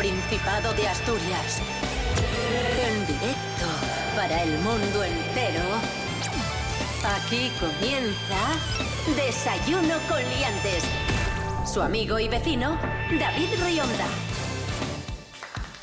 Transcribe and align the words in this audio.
Principado 0.00 0.72
de 0.72 0.88
Asturias. 0.88 1.60
En 2.88 3.06
directo 3.06 3.66
para 4.16 4.44
el 4.44 4.58
mundo 4.60 5.04
entero. 5.04 5.60
Aquí 7.04 7.52
comienza 7.60 8.56
Desayuno 9.14 9.96
con 10.08 10.22
Liantes. 10.30 10.84
Su 11.70 11.82
amigo 11.82 12.18
y 12.18 12.28
vecino, 12.28 12.78
David 13.10 13.50
Rionda. 13.62 14.06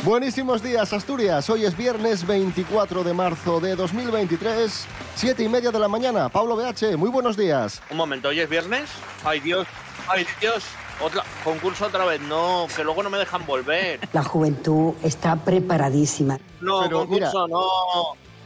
Buenísimos 0.04 0.64
días, 0.64 0.94
Asturias. 0.94 1.48
Hoy 1.52 1.66
es 1.66 1.78
viernes 1.78 2.26
24 2.26 3.04
de 3.04 3.14
marzo 3.14 3.60
de 3.60 3.76
2023, 3.76 4.88
siete 5.14 5.44
y 5.44 5.48
media 5.48 5.70
de 5.70 5.78
la 5.78 5.88
mañana. 5.88 6.28
Pablo 6.30 6.56
BH, 6.56 6.98
muy 6.98 7.12
buenos 7.12 7.38
días. 7.38 7.84
Un 7.92 7.98
momento, 7.98 8.30
¿hoy 8.30 8.40
es 8.40 8.50
viernes? 8.50 8.90
¡Ay, 9.24 9.42
Dios! 9.42 9.68
¡Ay, 10.08 10.26
Dios! 10.42 10.64
Otra, 11.00 11.24
concurso 11.44 11.86
otra 11.86 12.06
vez, 12.06 12.20
no, 12.22 12.68
que 12.76 12.84
luego 12.84 13.04
no 13.04 13.10
me 13.10 13.18
dejan 13.20 13.46
volver. 13.46 14.00
La 14.14 14.24
juventud 14.24 14.94
está 15.04 15.36
preparadísima. 15.36 16.40
No, 16.60 16.82
Pero 16.82 17.00
concurso, 17.02 17.48
no. 17.48 17.68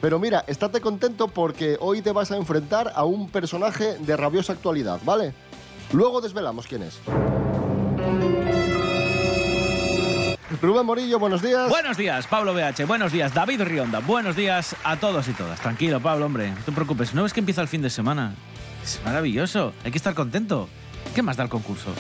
Pero 0.02 0.20
mira, 0.20 0.44
estate 0.48 0.82
contento 0.82 1.28
porque 1.28 1.78
hoy 1.80 2.02
te 2.02 2.12
vas 2.12 2.32
a 2.32 2.36
enfrentar 2.36 2.92
a 2.96 3.06
un 3.06 3.30
personaje 3.30 3.98
de 4.00 4.18
rabiosa 4.18 4.54
actualidad, 4.54 5.00
¿vale? 5.06 5.34
Luego 5.94 6.20
desvelamos 6.22 6.68
quién 6.68 6.84
es. 6.84 7.00
Rubén 10.62 10.86
Morillo, 10.86 11.18
buenos 11.20 11.42
días. 11.42 11.70
Buenos 11.70 11.98
días, 11.98 12.28
Pablo 12.28 12.54
BH. 12.54 12.86
Buenos 12.86 13.12
días, 13.12 13.34
David 13.34 13.62
Rionda. 13.62 14.00
Buenos 14.00 14.36
días 14.36 14.76
a 14.84 14.98
todos 14.98 15.28
y 15.28 15.34
todas. 15.34 15.60
Tranquilo, 15.62 16.02
Pablo, 16.02 16.26
hombre. 16.26 16.50
No 16.52 16.64
te 16.66 16.72
preocupes. 16.72 17.14
¿No 17.14 17.24
ves 17.24 17.34
que 17.34 17.40
empieza 17.40 17.62
el 17.62 17.68
fin 17.68 17.82
de 17.82 17.90
semana? 17.90 18.34
Es 18.84 19.00
maravilloso. 19.06 19.74
Hay 19.86 19.92
que 19.92 19.98
estar 19.98 20.14
contento. 20.14 20.68
¿Qué 21.16 21.22
más 21.22 21.38
da 21.38 21.44
el 21.44 21.50
concurso? 21.50 21.92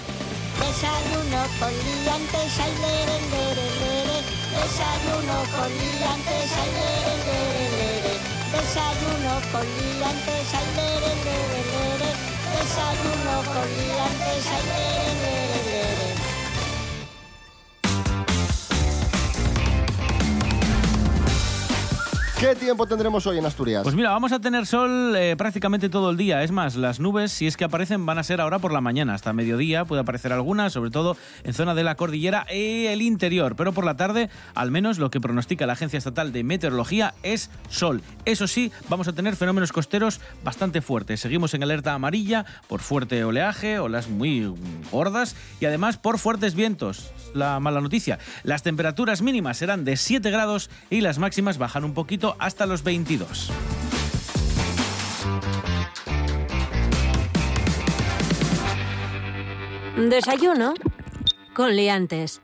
Desayuno 1.41 1.59
con 1.59 1.73
liantes, 1.73 2.59
ay, 2.59 2.71
lere, 2.81 3.17
lere, 3.31 3.65
lere. 3.81 4.17
Desayuno 4.53 5.37
con 5.57 5.71
liantes, 5.73 6.51
ay, 6.61 6.69
lere, 6.77 7.13
lere, 7.25 7.65
lere. 7.77 8.13
Desayuno 8.53 9.33
con 9.51 9.65
liantes, 9.65 10.53
ay, 10.53 10.67
lere, 10.75 11.13
lere. 11.25 12.09
Desayuno 12.53 13.35
con 13.53 13.67
liantes, 13.73 14.45
ay. 14.45 15.40
¿Qué 22.41 22.55
tiempo 22.55 22.87
tendremos 22.87 23.27
hoy 23.27 23.37
en 23.37 23.45
Asturias? 23.45 23.83
Pues 23.83 23.93
mira, 23.93 24.09
vamos 24.09 24.31
a 24.31 24.39
tener 24.39 24.65
sol 24.65 25.15
eh, 25.15 25.35
prácticamente 25.37 25.89
todo 25.89 26.09
el 26.09 26.17
día. 26.17 26.41
Es 26.41 26.49
más, 26.49 26.75
las 26.75 26.99
nubes, 26.99 27.31
si 27.31 27.45
es 27.45 27.55
que 27.55 27.65
aparecen, 27.65 28.03
van 28.07 28.17
a 28.17 28.23
ser 28.23 28.41
ahora 28.41 28.57
por 28.57 28.73
la 28.73 28.81
mañana. 28.81 29.13
Hasta 29.13 29.31
mediodía 29.31 29.85
puede 29.85 30.01
aparecer 30.01 30.33
alguna, 30.33 30.71
sobre 30.71 30.89
todo 30.89 31.15
en 31.43 31.53
zona 31.53 31.75
de 31.75 31.83
la 31.83 31.93
cordillera 31.93 32.47
y 32.51 32.87
el 32.87 33.03
interior. 33.03 33.55
Pero 33.55 33.73
por 33.73 33.85
la 33.85 33.95
tarde, 33.95 34.31
al 34.55 34.71
menos 34.71 34.97
lo 34.97 35.11
que 35.11 35.21
pronostica 35.21 35.67
la 35.67 35.73
Agencia 35.73 35.99
Estatal 35.99 36.31
de 36.31 36.43
Meteorología 36.43 37.13
es 37.21 37.51
sol. 37.69 38.01
Eso 38.25 38.47
sí, 38.47 38.71
vamos 38.89 39.07
a 39.07 39.13
tener 39.13 39.35
fenómenos 39.35 39.71
costeros 39.71 40.19
bastante 40.43 40.81
fuertes. 40.81 41.19
Seguimos 41.19 41.53
en 41.53 41.61
alerta 41.61 41.93
amarilla 41.93 42.47
por 42.67 42.79
fuerte 42.79 43.23
oleaje, 43.23 43.77
olas 43.77 44.09
muy 44.09 44.51
gordas 44.91 45.35
y 45.59 45.65
además 45.65 45.97
por 45.97 46.17
fuertes 46.17 46.55
vientos. 46.55 47.11
La 47.35 47.59
mala 47.59 47.81
noticia. 47.81 48.17
Las 48.41 48.63
temperaturas 48.63 49.21
mínimas 49.21 49.57
serán 49.57 49.85
de 49.85 49.95
7 49.95 50.31
grados 50.31 50.71
y 50.89 51.01
las 51.01 51.19
máximas 51.19 51.59
bajan 51.59 51.85
un 51.85 51.93
poquito 51.93 52.30
hasta 52.39 52.65
los 52.65 52.83
22. 52.83 53.51
Desayuno 59.97 60.73
con 61.53 61.75
Liantes. 61.75 62.41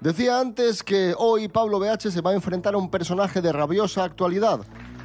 Decía 0.00 0.38
antes 0.38 0.82
que 0.82 1.14
hoy 1.16 1.48
Pablo 1.48 1.80
BH 1.80 2.10
se 2.10 2.20
va 2.20 2.30
a 2.30 2.34
enfrentar 2.34 2.74
a 2.74 2.78
un 2.78 2.90
personaje 2.90 3.40
de 3.40 3.52
rabiosa 3.52 4.04
actualidad. 4.04 4.60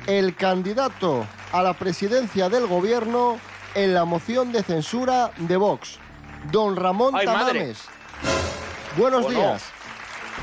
El 0.05 0.35
candidato 0.35 1.25
a 1.51 1.63
la 1.63 1.73
presidencia 1.73 2.49
del 2.49 2.67
gobierno 2.67 3.37
en 3.75 3.93
la 3.93 4.05
moción 4.05 4.51
de 4.51 4.63
censura 4.63 5.31
de 5.37 5.57
Vox, 5.57 5.97
don 6.51 6.75
Ramón 6.75 7.15
¡Ay! 7.15 7.25
Tamames. 7.25 7.79
Buenos 8.97 9.27
días. 9.29 9.63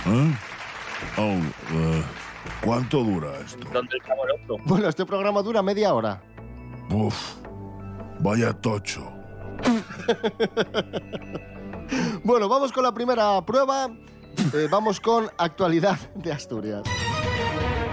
¿Eh? 0.06 0.34
Oh, 1.16 1.22
eh, 1.22 2.02
¿Cuánto 2.64 3.02
dura 3.02 3.30
esto? 3.44 3.66
¿Dónde 3.72 3.96
el 3.96 4.06
saboroso? 4.06 4.56
Bueno, 4.66 4.88
este 4.88 5.06
programa 5.06 5.42
dura 5.42 5.62
media 5.62 5.94
hora. 5.94 6.22
Uf, 6.92 7.34
vaya 8.20 8.52
tocho. 8.52 9.02
Bueno, 12.22 12.48
vamos 12.48 12.70
con 12.70 12.84
la 12.84 12.92
primera 12.94 13.44
prueba. 13.44 13.88
Eh, 14.54 14.68
vamos 14.70 15.00
con 15.00 15.26
actualidad 15.38 15.98
de 16.14 16.30
Asturias. 16.32 16.82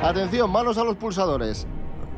Atención, 0.04 0.52
manos 0.52 0.78
a 0.78 0.84
los 0.84 0.96
pulsadores. 0.98 1.66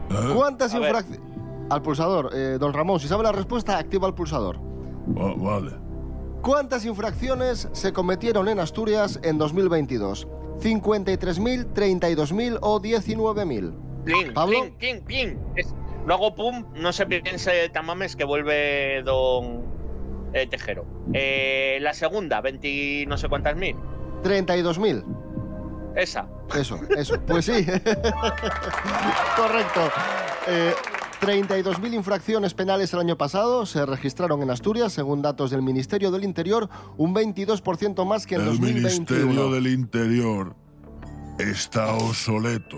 ¿Eh? 0.09 0.33
¿Cuántas 0.35 0.73
infracciones... 0.73 1.21
Al 1.69 1.81
pulsador, 1.81 2.31
eh, 2.33 2.57
don 2.59 2.73
Ramón, 2.73 2.99
si 2.99 3.07
sabe 3.07 3.23
la 3.23 3.31
respuesta, 3.31 3.77
activa 3.77 4.07
el 4.09 4.13
pulsador. 4.13 4.57
Va- 4.57 5.35
vale. 5.37 5.71
¿Cuántas 6.41 6.83
infracciones 6.83 7.69
se 7.71 7.93
cometieron 7.93 8.49
en 8.49 8.59
Asturias 8.59 9.17
en 9.23 9.37
2022? 9.37 10.27
¿53.000, 10.61 11.73
32.000 11.73 12.57
o 12.61 12.81
19.000? 12.81 13.73
Plin, 14.03 14.33
¿Pablo? 14.33 14.59
plin, 14.77 15.03
plin, 15.03 15.03
plin. 15.03 15.39
Luego, 16.05 16.33
pum, 16.33 16.65
no 16.75 16.91
se 16.93 17.05
piense 17.05 17.69
Tamames 17.69 18.15
que 18.15 18.23
vuelve 18.23 19.03
don 19.03 19.63
eh, 20.33 20.47
Tejero. 20.47 20.85
Eh, 21.13 21.77
la 21.81 21.93
segunda, 21.93 22.41
20 22.41 23.05
no 23.07 23.17
sé 23.17 23.27
cuántas 23.29 23.55
mil. 23.55 23.75
32.000. 24.23 25.03
Esa. 25.95 26.27
Eso, 26.55 26.79
eso. 26.97 27.19
Pues 27.27 27.45
sí. 27.45 27.65
Correcto. 29.35 29.91
Eh, 30.47 30.73
32.000 31.21 31.93
infracciones 31.93 32.53
penales 32.53 32.93
el 32.93 32.99
año 32.99 33.17
pasado 33.17 33.65
se 33.65 33.85
registraron 33.85 34.41
en 34.41 34.51
Asturias, 34.51 34.93
según 34.93 35.21
datos 35.21 35.51
del 35.51 35.61
Ministerio 35.61 36.11
del 36.11 36.23
Interior, 36.23 36.69
un 36.97 37.13
22% 37.13 38.05
más 38.05 38.25
que 38.25 38.35
en 38.35 38.41
El 38.41 38.47
2021. 38.47 39.25
Ministerio 39.25 39.51
del 39.51 39.67
Interior 39.67 40.55
está 41.37 41.93
obsoleto. 41.93 42.77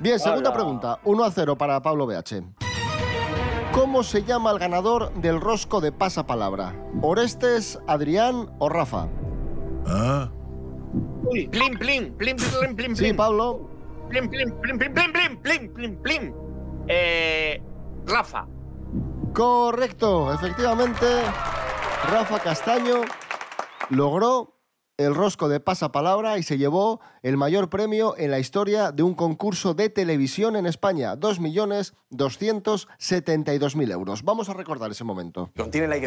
Bien, 0.00 0.18
segunda 0.18 0.50
Hola. 0.50 0.54
pregunta. 0.54 0.98
1 1.04 1.24
a 1.24 1.30
0 1.30 1.56
para 1.58 1.80
Pablo 1.82 2.06
BH. 2.06 2.42
¿Cómo 3.72 4.02
se 4.02 4.22
llama 4.22 4.50
el 4.50 4.58
ganador 4.58 5.12
del 5.14 5.40
rosco 5.40 5.80
de 5.80 5.92
pasapalabra? 5.92 6.74
¿Orestes, 7.02 7.78
Adrián 7.86 8.50
o 8.58 8.68
Rafa? 8.68 9.08
¿Ah? 9.86 10.30
Uy, 11.24 11.48
plin, 11.48 11.76
plin, 11.78 12.14
plin, 12.14 12.36
plin, 12.36 12.76
plin, 12.76 12.96
Sí, 12.96 13.02
plin. 13.04 13.16
Pablo. 13.16 13.68
Plin, 14.08 14.28
plin, 14.30 14.54
plin, 14.60 14.78
plin, 14.78 14.92
plin, 14.94 15.12
plin, 15.12 15.38
plin, 15.42 15.72
plin, 15.74 15.96
plin. 16.02 16.34
Eh, 16.88 17.62
Rafa. 18.06 18.46
Correcto, 19.32 20.32
efectivamente. 20.32 21.06
Rafa 22.10 22.38
Castaño 22.38 23.02
logró 23.90 24.54
el 24.96 25.14
rosco 25.14 25.48
de 25.48 25.58
pasapalabra 25.58 26.38
y 26.38 26.44
se 26.44 26.56
llevó 26.56 27.00
el 27.22 27.36
mayor 27.36 27.68
premio 27.68 28.14
en 28.16 28.30
la 28.30 28.38
historia 28.38 28.92
de 28.92 29.02
un 29.02 29.14
concurso 29.14 29.74
de 29.74 29.88
televisión 29.88 30.54
en 30.54 30.66
España, 30.66 31.16
2.272.000 31.16 33.90
euros. 33.90 34.22
Vamos 34.22 34.48
a 34.48 34.54
recordar 34.54 34.92
ese 34.92 35.02
momento. 35.02 35.50
Contiene 35.56 35.88
la 35.88 35.96
Y, 35.96 36.04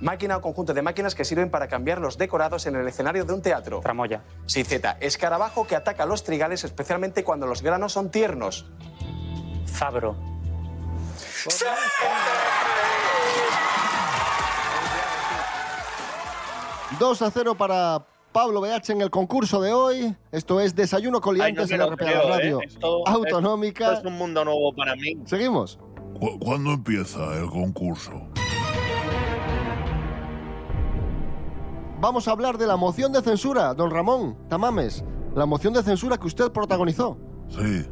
máquina 0.00 0.36
o 0.36 0.40
conjunto 0.40 0.72
de 0.72 0.82
máquinas 0.82 1.16
que 1.16 1.24
sirven 1.24 1.50
para 1.50 1.66
cambiar 1.66 2.00
los 2.00 2.16
decorados 2.16 2.66
en 2.66 2.76
el 2.76 2.86
escenario 2.86 3.24
de 3.24 3.32
un 3.32 3.42
teatro. 3.42 3.80
Tramoya. 3.80 4.22
Sí, 4.46 4.62
Z, 4.62 4.98
escarabajo 5.00 5.66
que 5.66 5.74
ataca 5.74 6.06
los 6.06 6.22
trigales 6.22 6.62
especialmente 6.62 7.24
cuando 7.24 7.48
los 7.48 7.62
granos 7.62 7.92
son 7.92 8.12
tiernos. 8.12 8.70
Fabro. 9.72 10.16
2 16.98 17.22
a 17.22 17.30
0 17.30 17.54
para 17.56 18.06
Pablo 18.32 18.60
BH 18.60 18.90
en 18.92 19.02
el 19.02 19.10
concurso 19.10 19.60
de 19.60 19.72
hoy. 19.72 20.14
Esto 20.32 20.60
es 20.60 20.74
Desayuno 20.74 21.18
Ay, 21.18 21.20
no 21.20 21.20
Coliantes 21.20 21.70
en 21.70 21.78
la 21.78 21.86
RPA 21.86 21.96
creo, 21.96 22.28
Radio 22.28 22.60
¿eh? 22.60 22.64
Esto- 22.66 23.06
Autonómica. 23.06 23.92
Esto 23.94 23.98
es 24.08 24.12
un 24.12 24.18
mundo 24.18 24.44
nuevo 24.44 24.72
para 24.74 24.94
mí. 24.96 25.16
Seguimos. 25.26 25.78
¿Cu- 26.18 26.38
¿Cuándo 26.40 26.72
empieza 26.72 27.20
el 27.38 27.48
concurso? 27.48 28.12
Vamos 32.00 32.28
a 32.28 32.30
hablar 32.30 32.58
de 32.58 32.66
la 32.66 32.76
moción 32.76 33.12
de 33.12 33.22
censura, 33.22 33.74
don 33.74 33.90
Ramón 33.90 34.36
Tamames. 34.48 35.04
La 35.34 35.46
moción 35.46 35.74
de 35.74 35.82
censura 35.82 36.16
que 36.16 36.26
usted 36.26 36.50
protagonizó. 36.52 37.18
Sí. 37.50 37.86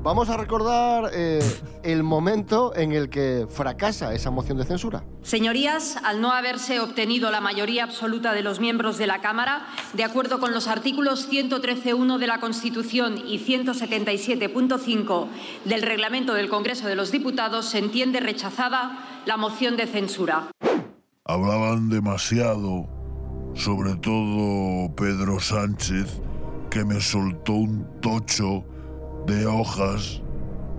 Vamos 0.00 0.30
a 0.30 0.36
recordar 0.36 1.10
eh, 1.12 1.40
el 1.82 2.04
momento 2.04 2.74
en 2.76 2.92
el 2.92 3.10
que 3.10 3.46
fracasa 3.50 4.14
esa 4.14 4.30
moción 4.30 4.56
de 4.56 4.64
censura. 4.64 5.02
Señorías, 5.22 5.96
al 6.04 6.20
no 6.20 6.30
haberse 6.30 6.78
obtenido 6.78 7.32
la 7.32 7.40
mayoría 7.40 7.82
absoluta 7.82 8.32
de 8.32 8.42
los 8.42 8.60
miembros 8.60 8.96
de 8.96 9.08
la 9.08 9.20
Cámara, 9.20 9.66
de 9.94 10.04
acuerdo 10.04 10.38
con 10.38 10.54
los 10.54 10.68
artículos 10.68 11.28
113.1 11.28 12.18
de 12.18 12.26
la 12.28 12.38
Constitución 12.38 13.18
y 13.26 13.40
177.5 13.40 15.26
del 15.64 15.82
Reglamento 15.82 16.32
del 16.34 16.48
Congreso 16.48 16.86
de 16.86 16.94
los 16.94 17.10
Diputados, 17.10 17.66
se 17.66 17.78
entiende 17.78 18.20
rechazada 18.20 19.22
la 19.26 19.36
moción 19.36 19.76
de 19.76 19.86
censura. 19.88 20.48
Hablaban 21.24 21.88
demasiado 21.88 22.88
sobre 23.54 23.96
todo 23.96 24.94
Pedro 24.94 25.40
Sánchez, 25.40 26.20
que 26.70 26.84
me 26.84 27.00
soltó 27.00 27.54
un 27.54 28.00
tocho 28.00 28.64
de 29.28 29.46
hojas 29.46 30.22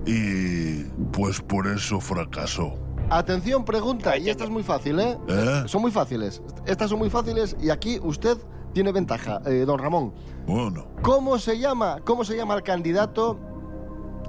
y 0.05 0.83
pues 1.11 1.39
por 1.41 1.67
eso 1.67 1.99
fracasó. 1.99 2.73
Atención, 3.11 3.65
pregunta, 3.65 4.17
y 4.17 4.29
esta 4.29 4.43
es 4.43 4.49
muy 4.49 4.63
fácil, 4.63 4.99
¿eh? 4.99 5.17
¿Eh? 5.27 5.63
Son 5.65 5.81
muy 5.81 5.91
fáciles. 5.91 6.41
Estas 6.65 6.89
son 6.89 6.99
muy 6.99 7.09
fáciles 7.09 7.55
y 7.61 7.69
aquí 7.69 7.99
usted 8.03 8.37
tiene 8.73 8.91
ventaja, 8.91 9.41
eh, 9.47 9.63
don 9.65 9.79
Ramón. 9.79 10.13
Bueno, 10.45 10.85
¿Cómo 11.01 11.39
se 11.39 11.57
llama? 11.57 11.97
¿Cómo 12.05 12.23
se 12.23 12.35
llama 12.37 12.53
el 12.55 12.63
candidato 12.63 13.39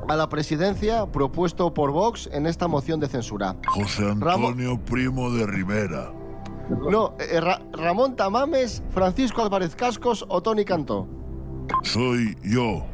a 0.09 0.17
la 0.17 0.29
presidencia 0.31 1.07
propuesto 1.07 1.75
por 1.75 1.91
Vox 1.93 2.29
en 2.33 2.47
esta 2.47 2.69
moción 2.69 3.01
de 3.01 3.09
censura? 3.09 3.57
José 3.69 4.11
Antonio 4.11 4.79
Primo 4.85 5.31
de 5.31 5.47
Rivera. 5.47 6.13
No, 6.91 7.15
eh, 7.19 7.41
Ra- 7.41 7.61
Ramón 7.73 8.17
Tamames, 8.17 8.83
Francisco 8.91 9.43
Álvarez 9.43 9.75
Cascos 9.77 10.25
o 10.29 10.41
Tony 10.41 10.65
Cantó. 10.65 11.07
Soy 11.83 12.37
yo. 12.43 12.85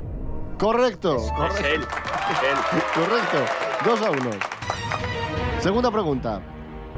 Correcto, 0.58 1.16
Es 1.16 1.32
correcto. 1.32 1.66
él. 1.66 1.82
Es 1.82 2.42
él. 2.42 2.82
Correcto. 2.94 3.38
Dos 3.84 4.02
a 4.02 4.10
uno. 4.10 4.30
Segunda 5.60 5.90
pregunta. 5.90 6.40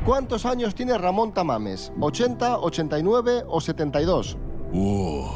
¿Cuántos 0.05 0.47
años 0.47 0.75
tiene 0.75 0.97
Ramón 0.97 1.33
Tamames? 1.35 1.93
¿80, 1.99 2.59
89 2.63 3.45
o 3.49 3.61
72? 3.61 4.39
Uh, 4.73 5.27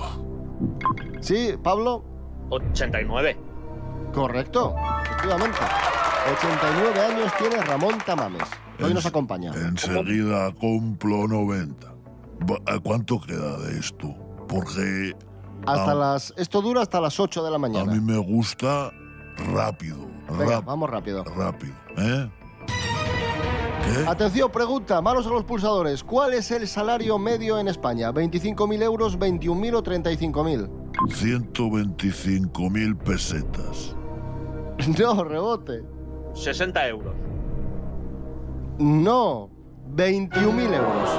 Sí, 1.20 1.54
Pablo. 1.62 2.04
89. 2.50 3.36
Correcto, 4.12 4.74
efectivamente. 5.04 5.58
89 6.38 7.00
años 7.00 7.32
tiene 7.38 7.56
Ramón 7.62 7.98
Tamames. 8.04 8.42
Hoy 8.82 8.94
nos 8.94 9.06
acompaña. 9.06 9.52
Enseguida 9.54 10.52
cumplo 10.52 11.26
90. 11.26 11.88
Va- 12.50 12.72
¿A 12.72 12.78
cuánto 12.80 13.20
queda 13.20 13.58
de 13.58 13.78
esto? 13.78 14.14
Porque 14.48 15.14
Hasta 15.66 15.92
ah, 15.92 15.94
las. 15.94 16.32
Esto 16.36 16.60
dura 16.62 16.82
hasta 16.82 17.00
las 17.00 17.18
8 17.20 17.42
de 17.44 17.50
la 17.50 17.56
a 17.56 17.58
mañana. 17.58 17.92
mí 17.92 18.00
me 18.00 18.16
gusta 18.18 18.90
rápido. 19.52 19.96
Venga, 20.38 20.56
rap- 20.56 20.64
vamos 20.64 20.88
rápido. 20.90 21.22
rápido. 21.24 21.74
¿Eh? 21.98 22.28
¿Qué? 23.84 24.06
Atención, 24.08 24.50
pregunta, 24.50 25.00
manos 25.02 25.26
a 25.26 25.30
los 25.30 25.44
pulsadores. 25.44 26.02
¿Cuál 26.04 26.34
es 26.34 26.50
el 26.52 26.66
salario 26.68 27.18
medio 27.18 27.58
en 27.58 27.66
España? 27.68 28.12
¿25.000 28.12 28.82
euros, 28.82 29.18
21.000 29.18 29.74
o 29.74 29.82
35.000? 29.82 30.68
125.000 30.92 32.96
pesetas. 32.98 33.96
No, 34.98 35.22
rebote. 35.22 35.84
60 36.34 36.88
euros. 36.88 37.14
No, 38.78 39.48
21.000 39.94 40.74
euros. 40.74 41.10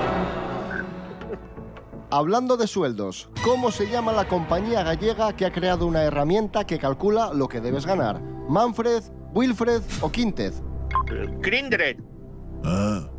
Hablando 2.13 2.57
de 2.57 2.67
sueldos, 2.67 3.27
¿cómo 3.43 3.71
se 3.71 3.89
llama 3.89 4.11
la 4.11 4.27
compañía 4.27 4.83
gallega 4.83 5.35
que 5.35 5.47
ha 5.47 5.51
creado 5.51 5.87
una 5.87 6.03
herramienta 6.03 6.63
que 6.63 6.77
calcula 6.77 7.33
lo 7.33 7.47
que 7.47 7.59
debes 7.59 7.87
ganar? 7.87 8.21
¿Manfred, 8.47 9.01
Wilfred 9.33 9.81
o 9.99 10.11
Quintez? 10.11 10.61
Grindred. 11.39 11.97
¿Eh? 12.65 13.09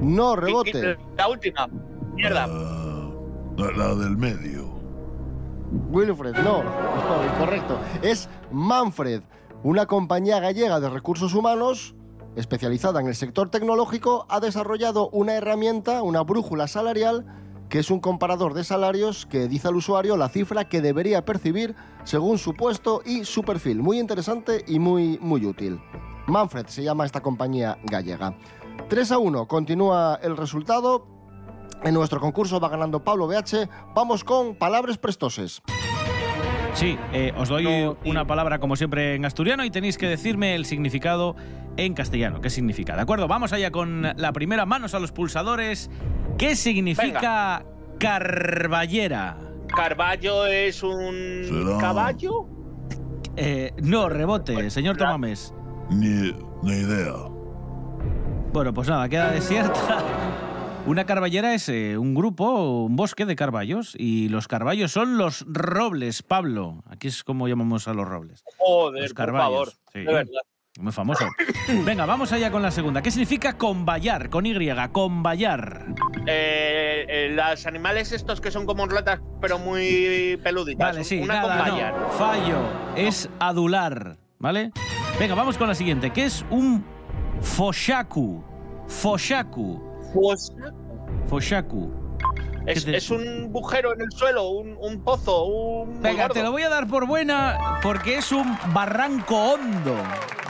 No, 0.00 0.34
rebote. 0.34 0.96
La 1.18 1.28
última. 1.28 1.68
Mierda. 2.14 2.46
Ah, 2.48 3.10
la, 3.58 3.70
la 3.72 3.94
del 3.94 4.16
medio. 4.16 4.80
Wilfred, 5.90 6.36
no, 6.36 6.62
no, 6.62 7.34
incorrecto. 7.34 7.78
Es 8.00 8.30
Manfred, 8.50 9.24
una 9.62 9.84
compañía 9.84 10.40
gallega 10.40 10.80
de 10.80 10.88
recursos 10.88 11.34
humanos 11.34 11.94
especializada 12.34 12.98
en 13.00 13.08
el 13.08 13.14
sector 13.14 13.50
tecnológico, 13.50 14.24
ha 14.30 14.40
desarrollado 14.40 15.10
una 15.10 15.34
herramienta, 15.34 16.02
una 16.02 16.22
brújula 16.22 16.66
salarial, 16.66 17.26
que 17.68 17.78
es 17.78 17.90
un 17.90 18.00
comparador 18.00 18.54
de 18.54 18.64
salarios 18.64 19.26
que 19.26 19.48
dice 19.48 19.68
al 19.68 19.76
usuario 19.76 20.16
la 20.16 20.28
cifra 20.28 20.68
que 20.68 20.80
debería 20.80 21.24
percibir 21.24 21.74
según 22.04 22.38
su 22.38 22.54
puesto 22.54 23.02
y 23.04 23.24
su 23.24 23.42
perfil. 23.42 23.82
Muy 23.82 23.98
interesante 23.98 24.64
y 24.66 24.78
muy, 24.78 25.18
muy 25.20 25.44
útil. 25.44 25.80
Manfred 26.26 26.66
se 26.66 26.82
llama 26.82 27.04
esta 27.04 27.20
compañía 27.20 27.78
gallega. 27.84 28.36
3 28.88 29.12
a 29.12 29.18
1, 29.18 29.48
continúa 29.48 30.18
el 30.22 30.36
resultado. 30.36 31.06
En 31.82 31.94
nuestro 31.94 32.20
concurso 32.20 32.60
va 32.60 32.68
ganando 32.68 33.04
Pablo 33.04 33.26
BH. 33.26 33.68
Vamos 33.94 34.24
con 34.24 34.56
palabras 34.56 34.98
prestoses. 34.98 35.62
Sí, 36.74 36.98
eh, 37.12 37.32
os 37.38 37.48
doy 37.48 37.64
No, 37.64 37.96
una 38.04 38.26
palabra 38.26 38.58
como 38.58 38.76
siempre 38.76 39.14
en 39.14 39.24
asturiano 39.24 39.64
y 39.64 39.70
tenéis 39.70 39.96
que 39.96 40.06
decirme 40.06 40.54
el 40.54 40.66
significado 40.66 41.34
en 41.78 41.94
castellano. 41.94 42.40
¿Qué 42.40 42.50
significa? 42.50 42.94
¿De 42.96 43.02
acuerdo? 43.02 43.28
Vamos 43.28 43.52
allá 43.52 43.70
con 43.70 44.02
la 44.02 44.32
primera. 44.32 44.66
Manos 44.66 44.94
a 44.94 45.00
los 45.00 45.10
pulsadores. 45.10 45.90
¿Qué 46.38 46.54
significa 46.56 47.64
carballera? 47.98 49.38
Carballo 49.74 50.46
es 50.46 50.82
un 50.82 51.42
Será- 51.44 51.78
caballo. 51.78 52.46
Eh, 53.36 53.72
no, 53.82 54.08
rebote, 54.08 54.70
señor 54.70 54.96
Tomames. 54.96 55.52
Ni, 55.90 56.32
ni 56.62 56.72
idea. 56.72 57.12
Bueno, 58.52 58.72
pues 58.72 58.88
nada, 58.88 59.08
queda 59.08 59.30
desierta. 59.30 60.02
Una 60.86 61.04
carballera 61.04 61.52
es 61.52 61.68
eh, 61.68 61.98
un 61.98 62.14
grupo, 62.14 62.84
un 62.84 62.94
bosque 62.94 63.26
de 63.26 63.34
carballos, 63.34 63.94
y 63.98 64.28
los 64.28 64.46
carballos 64.46 64.92
son 64.92 65.18
los 65.18 65.44
robles, 65.48 66.22
Pablo. 66.22 66.84
Aquí 66.88 67.08
es 67.08 67.24
como 67.24 67.48
llamamos 67.48 67.88
a 67.88 67.94
los 67.94 68.06
robles. 68.06 68.44
Joder, 68.56 69.02
Los 69.02 69.12
por 69.14 69.32
favor. 69.32 69.68
sí. 69.92 69.98
De 70.00 70.12
verdad. 70.12 70.40
Muy 70.78 70.92
famoso. 70.92 71.26
Venga, 71.84 72.06
vamos 72.06 72.32
allá 72.32 72.50
con 72.50 72.62
la 72.62 72.70
segunda. 72.70 73.02
¿Qué 73.02 73.10
significa 73.10 73.56
convallar? 73.56 74.28
Con 74.28 74.46
Y, 74.46 74.54
convallar. 74.92 75.86
Eh, 76.26 77.06
eh, 77.08 77.28
los 77.30 77.66
animales 77.66 78.12
estos 78.12 78.40
que 78.40 78.50
son 78.50 78.66
como 78.66 78.86
ratas, 78.86 79.20
pero 79.40 79.58
muy 79.58 80.38
peluditas. 80.42 80.88
Vale, 80.88 81.04
sí, 81.04 81.18
Una 81.20 81.40
nada, 81.40 81.92
no. 81.92 82.08
Fallo. 82.10 82.58
Es 82.94 83.28
adular, 83.38 84.16
¿vale? 84.38 84.72
Venga, 85.18 85.34
vamos 85.34 85.56
con 85.56 85.68
la 85.68 85.74
siguiente. 85.74 86.10
¿Qué 86.10 86.24
es 86.24 86.44
un 86.50 86.84
foshaku? 87.40 88.44
Foshaku. 88.86 89.82
Pues 90.14 90.52
Foshaku. 91.26 92.05
Es, 92.66 92.84
¿Qué 92.84 92.90
te- 92.92 92.96
es 92.98 93.10
un 93.10 93.52
bujero 93.52 93.94
en 93.94 94.00
el 94.02 94.10
suelo, 94.12 94.48
un, 94.50 94.76
un 94.80 95.02
pozo, 95.02 95.44
un. 95.44 96.00
Venga, 96.02 96.28
te 96.28 96.42
lo 96.42 96.50
voy 96.52 96.62
a 96.62 96.68
dar 96.68 96.86
por 96.88 97.06
buena 97.06 97.78
porque 97.82 98.16
es 98.18 98.32
un 98.32 98.56
barranco 98.74 99.36
hondo. 99.52 99.94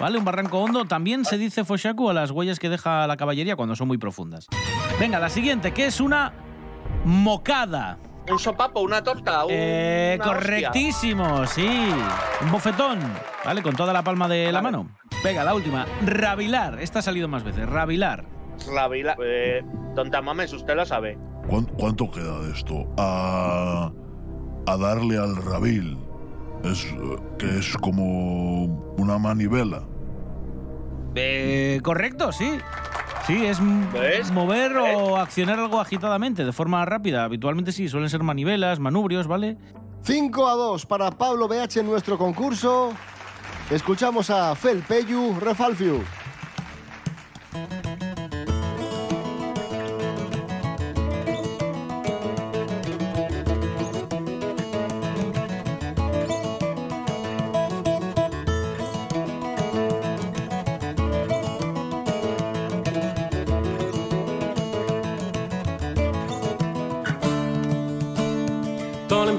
¿Vale? 0.00 0.18
Un 0.18 0.24
barranco 0.24 0.58
hondo. 0.58 0.84
También 0.84 1.24
se 1.24 1.38
dice 1.38 1.64
foshaku 1.64 2.10
a 2.10 2.14
las 2.14 2.30
huellas 2.30 2.58
que 2.58 2.68
deja 2.68 3.06
la 3.06 3.16
caballería 3.16 3.56
cuando 3.56 3.76
son 3.76 3.88
muy 3.88 3.98
profundas. 3.98 4.46
Venga, 5.00 5.18
la 5.18 5.28
siguiente, 5.30 5.72
¿qué 5.72 5.86
es 5.86 6.00
una 6.00 6.32
mocada? 7.04 7.98
Un 8.30 8.38
sopapo, 8.38 8.80
una 8.80 9.02
torta. 9.04 9.44
Un, 9.44 9.52
Eh, 9.54 10.18
una 10.20 10.24
hostia. 10.32 10.40
correctísimo, 10.70 11.46
sí. 11.46 11.68
Un 12.42 12.50
bofetón, 12.50 12.98
¿vale? 13.44 13.62
Con 13.62 13.76
toda 13.76 13.92
la 13.92 14.02
palma 14.02 14.26
de 14.28 14.50
la 14.50 14.60
mano. 14.60 14.88
Venga, 15.22 15.44
la 15.44 15.54
última. 15.54 15.86
Rabilar. 16.04 16.80
Esta 16.80 16.98
ha 16.98 17.02
salido 17.02 17.28
más 17.28 17.44
veces. 17.44 17.68
Rabilar. 17.68 18.24
Rabila- 18.68 19.16
eh, 19.24 19.62
don 19.94 20.10
Tamames, 20.10 20.52
usted 20.52 20.74
lo 20.74 20.84
sabe. 20.84 21.18
¿Cuán- 21.48 21.66
¿Cuánto 21.78 22.10
queda 22.10 22.40
de 22.40 22.52
esto? 22.52 22.86
A, 22.98 23.92
a 24.66 24.76
darle 24.76 25.16
al 25.18 25.36
rabil. 25.36 25.96
Es, 26.64 26.84
eh, 26.84 27.16
que 27.38 27.58
es 27.58 27.76
como 27.76 28.64
una 28.96 29.18
manivela. 29.18 29.82
Eh, 31.14 31.80
correcto, 31.82 32.32
sí. 32.32 32.58
Sí, 33.26 33.44
es 33.44 33.60
mover 34.30 34.76
o 34.76 35.16
accionar 35.16 35.58
algo 35.58 35.80
agitadamente, 35.80 36.44
de 36.44 36.52
forma 36.52 36.84
rápida. 36.84 37.24
Habitualmente 37.24 37.72
sí, 37.72 37.88
suelen 37.88 38.08
ser 38.08 38.22
manivelas, 38.22 38.78
manubrios, 38.78 39.26
¿vale? 39.26 39.56
5 40.02 40.46
a 40.48 40.54
2 40.54 40.86
para 40.86 41.10
Pablo 41.10 41.48
BH 41.48 41.80
en 41.80 41.86
nuestro 41.86 42.18
concurso. 42.18 42.92
Escuchamos 43.70 44.30
a 44.30 44.54
Fel 44.54 44.78
Peyu 44.86 45.34
Refalfiu. 45.40 46.02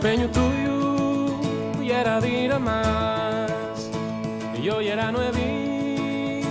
Empeño 0.08 0.30
tuyo 0.30 1.84
y 1.84 1.92
era 1.92 2.22
dir 2.22 2.54
a 2.54 2.60
más. 2.60 3.52
Y 4.58 4.62
yo 4.62 4.80
ya 4.80 4.94
era 4.94 5.12
nuevi, 5.12 6.44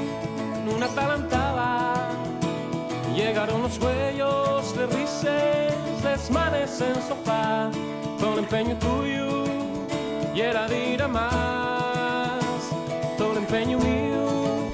una 0.77 0.87
talantada. 0.89 2.11
Llegaron 3.15 3.63
los 3.63 3.79
cuellos 3.79 4.77
de 4.77 4.87
rises, 4.89 6.03
desmanes 6.03 6.83
en 6.83 6.97
sofá. 6.97 7.71
Todo 8.21 8.35
el 8.35 8.41
empeño 8.41 8.77
tuyo 8.77 9.45
y 10.35 10.41
era 10.43 10.69
dir 10.69 11.03
a 11.03 11.09
más. 11.09 12.45
Todo 13.17 13.33
el 13.33 13.39
empeño 13.39 13.79
mío 13.79 14.69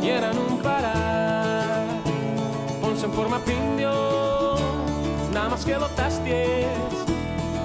y 0.00 0.08
era 0.10 0.30
un 0.30 0.58
parar. 0.62 1.88
Ponse 2.80 3.04
en 3.04 3.12
forma 3.14 3.40
pindio, 3.40 4.54
nada 5.32 5.48
más 5.48 5.64
que 5.64 5.76
botasties. 5.76 6.71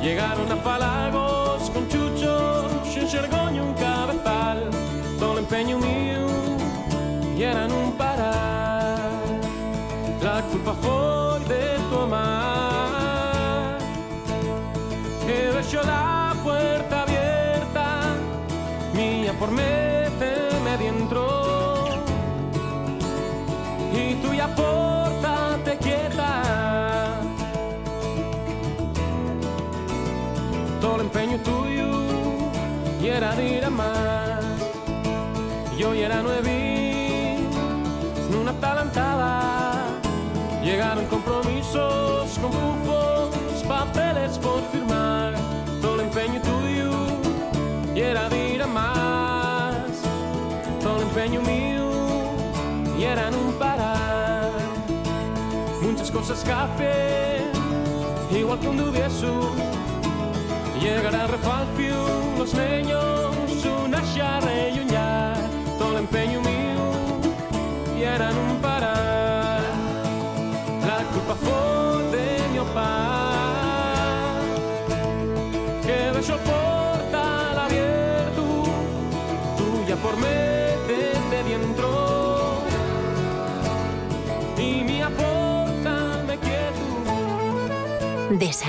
Llegaron 0.07 0.49
a 0.49 0.55
Falagos 0.55 1.69
con 1.71 1.85
chuchos, 1.89 2.71
un 2.95 3.09
xergoño 3.09 3.61
un 3.61 3.73
cabezal. 3.73 4.69
El 5.19 5.37
empeño 5.39 5.77
mío 5.79 6.25
y 7.37 7.43
eran 7.43 7.69
un 7.73 7.91
parar. 7.97 9.21
La 10.23 10.41
culpa 10.43 10.73
fue 10.81 11.39
de 11.53 11.77
tu 11.89 11.99
amar. 11.99 13.79
He 15.27 15.51
la 15.85 16.33
puerta 16.41 17.01
abierta, 17.01 18.15
mía 18.93 19.33
por 19.37 19.51
méteme 19.51 19.86
y 53.07 53.09
eran 53.09 53.33
un 53.35 53.53
parar. 53.53 54.51
Muchas 55.81 56.11
cosas 56.11 56.43
café, 56.43 57.41
igual 58.31 58.59
que 58.59 58.67
un 58.67 58.77
dubieso. 58.77 59.51
Llegará 60.81 61.27
refalfio, 61.27 61.95
los 62.37 62.53
leños, 62.53 63.26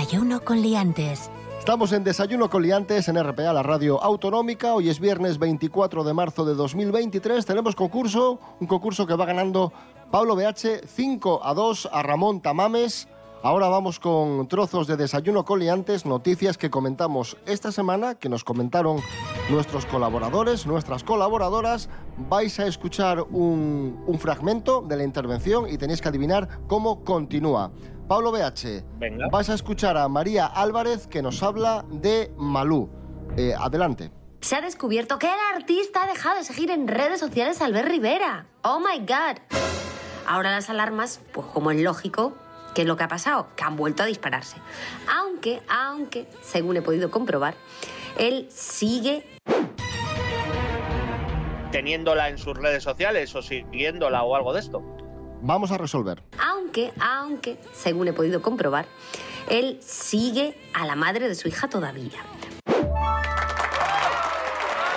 Desayuno 0.08 0.40
con 0.40 0.62
liantes. 0.62 1.30
Estamos 1.58 1.92
en 1.92 2.02
Desayuno 2.02 2.48
con 2.48 2.62
Liantes 2.62 3.08
en 3.08 3.22
RPA, 3.22 3.52
la 3.52 3.62
radio 3.62 4.02
autonómica. 4.02 4.72
Hoy 4.72 4.88
es 4.88 5.00
viernes 5.00 5.38
24 5.38 6.02
de 6.02 6.14
marzo 6.14 6.46
de 6.46 6.54
2023. 6.54 7.44
Tenemos 7.44 7.76
concurso, 7.76 8.40
un 8.58 8.66
concurso 8.66 9.06
que 9.06 9.12
va 9.12 9.26
ganando 9.26 9.70
Pablo 10.10 10.34
BH 10.34 10.86
5 10.86 11.40
a 11.44 11.52
2 11.52 11.90
a 11.92 12.02
Ramón 12.02 12.40
Tamames. 12.40 13.06
Ahora 13.42 13.68
vamos 13.68 14.00
con 14.00 14.48
trozos 14.48 14.86
de 14.86 14.96
Desayuno 14.96 15.44
con 15.44 15.58
Liantes, 15.58 16.06
noticias 16.06 16.56
que 16.56 16.70
comentamos 16.70 17.36
esta 17.44 17.70
semana, 17.70 18.14
que 18.14 18.30
nos 18.30 18.44
comentaron 18.44 19.02
nuestros 19.50 19.84
colaboradores, 19.84 20.66
nuestras 20.66 21.04
colaboradoras. 21.04 21.90
Vais 22.30 22.58
a 22.60 22.66
escuchar 22.66 23.20
un, 23.30 24.02
un 24.06 24.18
fragmento 24.18 24.80
de 24.80 24.96
la 24.96 25.04
intervención 25.04 25.68
y 25.68 25.76
tenéis 25.76 26.00
que 26.00 26.08
adivinar 26.08 26.60
cómo 26.66 27.04
continúa. 27.04 27.70
Pablo 28.08 28.32
BH, 28.32 28.84
Venga. 28.98 29.28
vas 29.30 29.50
a 29.50 29.54
escuchar 29.54 29.98
a 29.98 30.08
María 30.08 30.46
Álvarez 30.46 31.06
que 31.06 31.20
nos 31.20 31.42
habla 31.42 31.84
de 31.90 32.32
Malú. 32.38 32.88
Eh, 33.36 33.52
adelante. 33.56 34.10
Se 34.40 34.56
ha 34.56 34.62
descubierto 34.62 35.18
que 35.18 35.26
el 35.26 35.38
artista 35.54 36.04
ha 36.04 36.06
dejado 36.06 36.38
de 36.38 36.44
seguir 36.44 36.70
en 36.70 36.88
redes 36.88 37.20
sociales 37.20 37.60
a 37.60 37.66
Albert 37.66 37.88
Rivera. 37.88 38.46
¡Oh, 38.62 38.80
my 38.80 38.98
God! 39.00 39.40
Ahora 40.26 40.52
las 40.52 40.70
alarmas, 40.70 41.20
pues 41.32 41.46
como 41.48 41.70
es 41.70 41.82
lógico, 41.82 42.34
¿qué 42.74 42.82
es 42.82 42.88
lo 42.88 42.96
que 42.96 43.04
ha 43.04 43.08
pasado? 43.08 43.48
Que 43.56 43.64
han 43.64 43.76
vuelto 43.76 44.02
a 44.04 44.06
dispararse. 44.06 44.56
Aunque, 45.14 45.60
aunque, 45.68 46.28
según 46.40 46.78
he 46.78 46.82
podido 46.82 47.10
comprobar, 47.10 47.54
él 48.16 48.48
sigue 48.50 49.38
Teniéndola 51.70 52.30
en 52.30 52.38
sus 52.38 52.56
redes 52.56 52.82
sociales 52.82 53.34
o 53.34 53.42
siguiéndola 53.42 54.22
o 54.22 54.34
algo 54.34 54.54
de 54.54 54.60
esto. 54.60 54.82
Vamos 55.42 55.70
a 55.70 55.78
resolver. 55.78 56.22
Aunque, 56.38 56.92
aunque, 57.00 57.58
según 57.72 58.08
he 58.08 58.12
podido 58.12 58.42
comprobar, 58.42 58.86
él 59.48 59.78
sigue 59.80 60.58
a 60.74 60.86
la 60.86 60.96
madre 60.96 61.28
de 61.28 61.34
su 61.34 61.48
hija 61.48 61.68
todavía. 61.68 62.18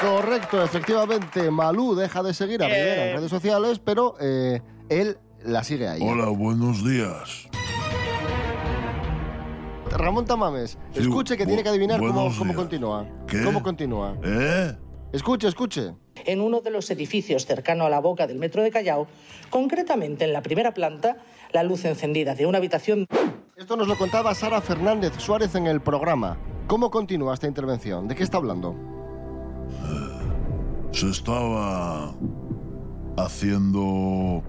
Correcto, 0.01 0.63
efectivamente, 0.63 1.51
Malú 1.51 1.93
deja 1.93 2.23
de 2.23 2.33
seguir 2.33 2.63
a. 2.63 2.67
Rivera 2.67 3.05
en 3.11 3.17
redes 3.17 3.29
sociales, 3.29 3.79
pero 3.79 4.15
eh, 4.19 4.61
él 4.89 5.17
la 5.45 5.63
sigue 5.63 5.87
ahí. 5.87 6.01
Hola, 6.01 6.25
buenos 6.29 6.83
días. 6.83 7.47
Ramón 9.91 10.25
Tamames, 10.25 10.79
Sí, 10.93 11.01
escuche 11.01 11.37
que 11.37 11.45
tiene 11.45 11.61
que 11.61 11.69
adivinar 11.69 11.99
cómo, 11.99 12.31
cómo 12.35 12.55
continúa. 12.55 13.05
¿Qué? 13.27 13.43
¿Cómo 13.43 13.61
continúa? 13.61 14.17
¿Eh? 14.23 14.75
Escuche, 15.13 15.47
escuche. 15.47 15.93
En 16.25 16.41
uno 16.41 16.61
de 16.61 16.71
los 16.71 16.89
edificios 16.91 17.45
cercano 17.45 17.85
a 17.85 17.89
la 17.89 17.99
boca 17.99 18.27
del 18.27 18.37
metro 18.37 18.63
de 18.63 18.71
Callao, 18.71 19.07
concretamente 19.49 20.25
en 20.25 20.33
la 20.33 20.41
primera 20.41 20.73
planta, 20.73 21.17
la 21.51 21.63
luz 21.63 21.85
encendida 21.85 22.35
de 22.35 22.45
una 22.45 22.57
habitación. 22.57 23.07
Esto 23.55 23.77
nos 23.77 23.87
lo 23.87 23.97
contaba 23.97 24.33
Sara 24.33 24.61
Fernández 24.61 25.13
Suárez 25.17 25.55
en 25.55 25.67
el 25.67 25.81
programa. 25.81 26.37
¿Cómo 26.67 26.89
continúa 26.89 27.33
esta 27.33 27.47
intervención? 27.47 28.07
¿De 28.07 28.15
qué 28.15 28.23
está 28.23 28.37
hablando? 28.37 28.75
Se 30.91 31.09
estaba 31.09 32.13
haciendo 33.17 34.43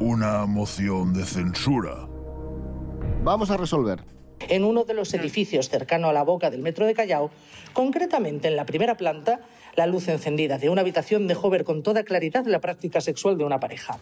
una 0.00 0.46
moción 0.46 1.12
de 1.14 1.24
censura. 1.24 2.08
Vamos 3.22 3.50
a 3.50 3.56
resolver. 3.56 4.04
En 4.48 4.64
uno 4.64 4.84
de 4.84 4.94
los 4.94 5.12
edificios 5.14 5.68
cercano 5.68 6.08
a 6.08 6.12
la 6.12 6.22
boca 6.22 6.50
del 6.50 6.62
metro 6.62 6.86
de 6.86 6.94
Callao, 6.94 7.30
concretamente 7.72 8.48
en 8.48 8.56
la 8.56 8.66
primera 8.66 8.96
planta, 8.96 9.40
la 9.76 9.86
luz 9.86 10.08
encendida 10.08 10.58
de 10.58 10.68
una 10.68 10.82
habitación 10.82 11.26
dejó 11.26 11.50
ver 11.50 11.64
con 11.64 11.82
toda 11.82 12.04
claridad 12.04 12.44
la 12.46 12.60
práctica 12.60 13.00
sexual 13.00 13.38
de 13.38 13.44
una 13.44 13.60
pareja. 13.60 13.98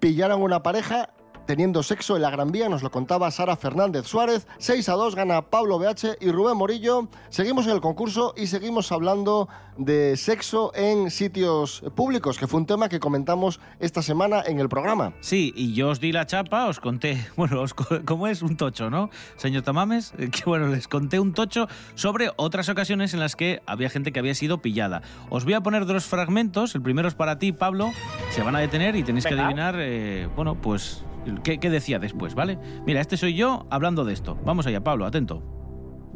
Pillaron 0.00 0.42
una 0.42 0.62
pareja 0.62 1.10
teniendo 1.46 1.82
sexo 1.82 2.16
en 2.16 2.22
la 2.22 2.30
Gran 2.30 2.50
Vía, 2.52 2.68
nos 2.68 2.82
lo 2.82 2.90
contaba 2.90 3.30
Sara 3.30 3.56
Fernández 3.56 4.06
Suárez. 4.06 4.46
6 4.58 4.88
a 4.88 4.92
2 4.94 5.14
gana 5.14 5.42
Pablo 5.42 5.78
BH 5.78 6.16
y 6.20 6.30
Rubén 6.30 6.56
Morillo. 6.56 7.08
Seguimos 7.30 7.66
en 7.66 7.72
el 7.72 7.80
concurso 7.80 8.34
y 8.36 8.46
seguimos 8.46 8.92
hablando 8.92 9.48
de 9.76 10.16
sexo 10.16 10.72
en 10.74 11.10
sitios 11.10 11.82
públicos, 11.96 12.38
que 12.38 12.46
fue 12.46 12.60
un 12.60 12.66
tema 12.66 12.88
que 12.88 13.00
comentamos 13.00 13.58
esta 13.80 14.02
semana 14.02 14.42
en 14.46 14.60
el 14.60 14.68
programa. 14.68 15.12
Sí, 15.20 15.52
y 15.56 15.74
yo 15.74 15.88
os 15.88 16.00
di 16.00 16.12
la 16.12 16.26
chapa, 16.26 16.66
os 16.66 16.78
conté, 16.80 17.26
bueno, 17.36 17.60
os 17.60 17.74
¿cómo 17.74 18.26
es? 18.28 18.42
Un 18.42 18.56
tocho, 18.56 18.90
¿no? 18.90 19.10
Señor 19.36 19.62
Tamames, 19.62 20.12
Eh, 20.18 20.30
que 20.30 20.44
bueno, 20.46 20.68
les 20.68 20.86
conté 20.88 21.18
un 21.18 21.32
tocho 21.34 21.66
sobre 21.94 22.30
otras 22.36 22.68
ocasiones 22.68 23.14
en 23.14 23.20
las 23.20 23.34
que 23.36 23.62
había 23.66 23.90
gente 23.90 24.12
que 24.12 24.20
había 24.20 24.34
sido 24.34 24.58
pillada. 24.58 25.02
Os 25.30 25.44
voy 25.44 25.54
a 25.54 25.60
poner 25.60 25.86
dos 25.86 26.04
fragmentos, 26.04 26.74
el 26.74 26.82
primero 26.82 27.08
es 27.08 27.14
para 27.14 27.38
ti, 27.38 27.52
Pablo, 27.52 27.90
se 28.30 28.42
van 28.42 28.54
a 28.54 28.60
detener 28.60 28.94
y 28.96 29.02
tenéis 29.02 29.26
que 29.26 29.34
adivinar, 29.34 29.74
eh, 29.78 30.28
bueno, 30.36 30.54
pues, 30.54 31.04
¿qué, 31.42 31.58
qué 31.58 31.70
decía 31.70 31.98
después, 31.98 32.34
¿vale? 32.34 32.58
Mira, 32.86 33.00
este 33.00 33.16
soy 33.16 33.34
yo 33.34 33.66
hablando 33.70 34.04
de 34.04 34.12
esto. 34.12 34.36
Vamos 34.44 34.66
allá, 34.66 34.82
Pablo, 34.82 35.06
atento. 35.06 35.42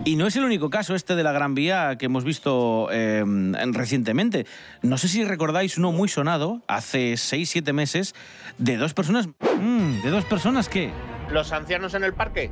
Y 0.05 0.15
no 0.15 0.29
es 0.29 0.37
el 0.37 0.45
único 0.45 0.71
caso 0.71 0.95
este 0.95 1.17
de 1.17 1.25
la 1.25 1.33
Gran 1.33 1.55
Vía 1.57 1.97
que 1.99 2.07
hemos 2.07 2.23
visto 2.23 2.89
eh, 2.93 3.19
en- 3.19 3.75
recientemente. 3.75 4.47
No 4.83 4.97
sé 4.97 5.09
si 5.09 5.25
recordáis 5.25 5.77
uno 5.77 5.91
muy 5.91 6.09
sonado, 6.09 6.63
hace 6.69 7.15
6-7 7.15 7.73
meses, 7.73 8.15
de 8.59 8.77
dos 8.77 8.95
personas... 8.95 9.29
Mm, 9.61 10.03
¿De 10.03 10.11
dos 10.11 10.25
personas 10.25 10.69
qué? 10.69 10.91
¿Los 11.33 11.53
ancianos 11.53 11.95
en 11.95 12.05
el 12.05 12.15
parque? 12.15 12.51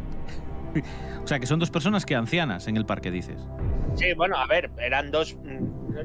O 1.22 1.28
sea, 1.28 1.40
que 1.40 1.46
son 1.46 1.58
dos 1.58 1.70
personas 1.70 2.06
que 2.06 2.14
ancianas 2.14 2.68
en 2.68 2.76
el 2.76 2.86
parque, 2.86 3.10
dices. 3.10 3.40
Sí, 3.96 4.12
bueno, 4.16 4.36
a 4.36 4.46
ver, 4.46 4.70
eran 4.78 5.10
dos. 5.10 5.36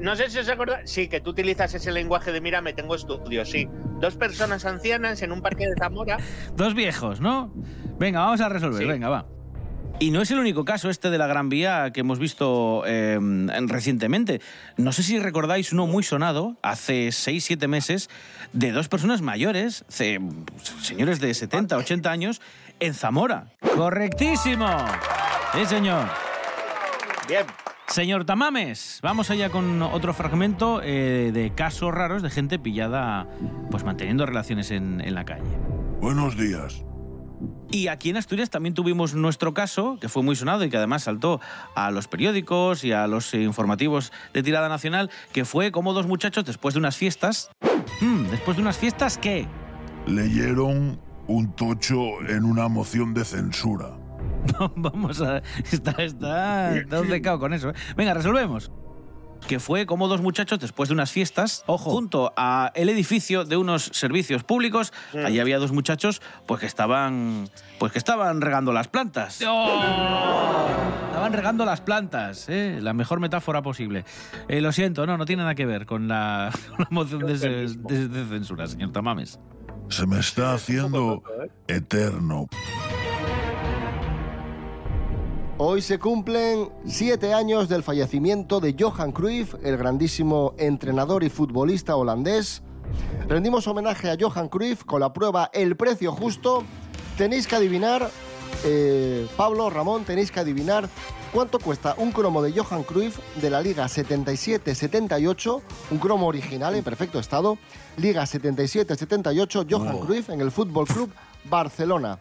No 0.00 0.16
sé 0.16 0.30
si 0.30 0.38
os 0.38 0.48
acordáis. 0.48 0.90
Sí, 0.90 1.08
que 1.08 1.20
tú 1.20 1.30
utilizas 1.30 1.72
ese 1.74 1.92
lenguaje 1.92 2.32
de 2.32 2.40
mira, 2.40 2.60
me 2.60 2.72
tengo 2.72 2.94
estudio, 2.94 3.44
sí. 3.44 3.68
Dos 4.00 4.16
personas 4.16 4.64
ancianas 4.64 5.22
en 5.22 5.32
un 5.32 5.42
parque 5.42 5.64
de 5.66 5.74
Zamora. 5.78 6.16
Dos 6.56 6.74
viejos, 6.74 7.20
¿no? 7.20 7.52
Venga, 7.98 8.20
vamos 8.20 8.40
a 8.40 8.48
resolver, 8.48 8.82
Sí. 8.82 8.88
venga, 8.88 9.08
va. 9.08 9.26
Y 10.00 10.10
no 10.10 10.22
es 10.22 10.30
el 10.32 10.38
único 10.40 10.64
caso 10.64 10.90
este 10.90 11.10
de 11.10 11.18
la 11.18 11.28
Gran 11.28 11.48
Vía 11.48 11.90
que 11.92 12.00
hemos 12.00 12.18
visto 12.18 12.82
eh, 12.86 13.12
en- 13.14 13.68
recientemente. 13.68 14.40
No 14.76 14.90
sé 14.90 15.02
si 15.04 15.18
recordáis 15.20 15.72
uno 15.72 15.86
muy 15.86 16.02
sonado, 16.02 16.56
hace 16.62 17.08
6-7 17.12 17.68
meses, 17.68 18.08
de 18.52 18.72
dos 18.72 18.88
personas 18.88 19.20
mayores, 19.22 19.84
señores 19.88 21.20
de 21.20 21.34
70, 21.34 21.76
80 21.76 22.10
años, 22.10 22.40
en 22.80 22.94
Zamora. 22.94 23.52
¡Correctísimo! 23.76 24.66
Sí, 25.54 25.66
señor. 25.66 26.08
Bien. 27.28 27.44
Señor 27.92 28.24
Tamames, 28.24 29.00
vamos 29.02 29.28
allá 29.30 29.50
con 29.50 29.82
otro 29.82 30.14
fragmento 30.14 30.80
eh, 30.82 31.30
de 31.30 31.52
casos 31.54 31.92
raros 31.92 32.22
de 32.22 32.30
gente 32.30 32.58
pillada 32.58 33.28
pues 33.70 33.84
manteniendo 33.84 34.24
relaciones 34.24 34.70
en, 34.70 35.02
en 35.02 35.14
la 35.14 35.26
calle. 35.26 35.58
Buenos 36.00 36.34
días. 36.38 36.86
Y 37.70 37.88
aquí 37.88 38.08
en 38.08 38.16
Asturias 38.16 38.48
también 38.48 38.72
tuvimos 38.72 39.12
nuestro 39.12 39.52
caso, 39.52 39.98
que 40.00 40.08
fue 40.08 40.22
muy 40.22 40.34
sonado 40.36 40.64
y 40.64 40.70
que 40.70 40.78
además 40.78 41.02
saltó 41.02 41.38
a 41.74 41.90
los 41.90 42.08
periódicos 42.08 42.82
y 42.82 42.92
a 42.92 43.06
los 43.06 43.34
informativos 43.34 44.10
de 44.32 44.42
tirada 44.42 44.70
nacional, 44.70 45.10
que 45.34 45.44
fue 45.44 45.70
como 45.70 45.92
dos 45.92 46.06
muchachos 46.06 46.46
después 46.46 46.72
de 46.72 46.78
unas 46.78 46.96
fiestas. 46.96 47.50
Hmm, 48.00 48.24
después 48.30 48.56
de 48.56 48.62
unas 48.62 48.78
fiestas, 48.78 49.18
¿qué? 49.18 49.46
Leyeron 50.06 50.98
un 51.26 51.52
tocho 51.52 52.22
en 52.26 52.44
una 52.44 52.68
moción 52.68 53.12
de 53.12 53.26
censura. 53.26 53.98
Vamos 54.76 55.20
a. 55.20 55.42
Está, 55.70 55.92
está, 56.02 56.76
está 56.76 57.38
con 57.38 57.52
eso. 57.52 57.70
¿eh? 57.70 57.74
Venga, 57.96 58.14
resolvemos. 58.14 58.70
Que 59.48 59.58
fue 59.58 59.86
como 59.86 60.06
dos 60.06 60.20
muchachos 60.20 60.60
después 60.60 60.88
de 60.88 60.92
unas 60.94 61.10
fiestas, 61.10 61.64
ojo, 61.66 61.90
junto 61.90 62.32
a 62.36 62.70
el 62.76 62.88
edificio 62.88 63.44
de 63.44 63.56
unos 63.56 63.90
servicios 63.92 64.44
públicos, 64.44 64.92
Mm. 65.12 65.26
allí 65.26 65.40
había 65.40 65.58
dos 65.58 65.72
muchachos, 65.72 66.22
pues 66.46 66.60
que 66.60 66.66
estaban, 66.66 67.48
pues 67.80 67.90
que 67.90 67.98
estaban 67.98 68.40
regando 68.40 68.72
las 68.72 68.86
plantas. 68.86 69.40
Estaban 69.40 71.32
regando 71.32 71.64
las 71.64 71.80
plantas, 71.80 72.48
¿eh? 72.48 72.78
la 72.80 72.92
mejor 72.92 73.18
metáfora 73.18 73.62
posible. 73.62 74.04
Eh, 74.48 74.60
lo 74.60 74.70
siento, 74.70 75.06
no, 75.06 75.18
no 75.18 75.24
tiene 75.24 75.42
nada 75.42 75.56
que 75.56 75.66
ver 75.66 75.86
con 75.86 76.06
la, 76.06 76.52
con 76.68 76.78
la 76.78 76.88
moción 76.90 77.26
de, 77.26 77.36
de- 77.36 77.66
de- 77.68 78.08
de 78.08 78.24
censura, 78.28 78.68
señor 78.68 78.92
Tamames. 78.92 79.40
Se 79.88 80.06
me 80.06 80.20
está 80.20 80.54
haciendo 80.54 81.20
eterno. 81.66 82.46
Hoy 85.64 85.80
se 85.80 86.00
cumplen 86.00 86.70
siete 86.86 87.34
años 87.34 87.68
del 87.68 87.84
fallecimiento 87.84 88.58
de 88.58 88.74
Johan 88.76 89.12
Cruyff, 89.12 89.54
el 89.62 89.76
grandísimo 89.76 90.54
entrenador 90.58 91.22
y 91.22 91.30
futbolista 91.30 91.94
holandés. 91.94 92.62
Rendimos 93.28 93.68
homenaje 93.68 94.10
a 94.10 94.16
Johan 94.20 94.48
Cruyff 94.48 94.82
con 94.82 94.98
la 94.98 95.12
prueba 95.12 95.50
El 95.52 95.76
precio 95.76 96.10
justo. 96.10 96.64
Tenéis 97.16 97.46
que 97.46 97.54
adivinar, 97.54 98.10
eh, 98.64 99.28
Pablo, 99.36 99.70
Ramón, 99.70 100.02
tenéis 100.02 100.32
que 100.32 100.40
adivinar 100.40 100.88
cuánto 101.32 101.60
cuesta 101.60 101.94
un 101.96 102.10
cromo 102.10 102.42
de 102.42 102.50
Johan 102.50 102.82
Cruyff 102.82 103.20
de 103.40 103.48
la 103.48 103.62
Liga 103.62 103.84
77-78, 103.84 105.62
un 105.92 105.98
cromo 105.98 106.26
original 106.26 106.74
en 106.74 106.82
perfecto 106.82 107.20
estado. 107.20 107.56
Liga 107.98 108.24
77-78, 108.24 109.66
Johan 109.70 110.00
Cruyff 110.00 110.28
en 110.28 110.40
el 110.40 110.50
Fútbol 110.50 110.88
Club 110.88 111.12
Barcelona. 111.44 112.18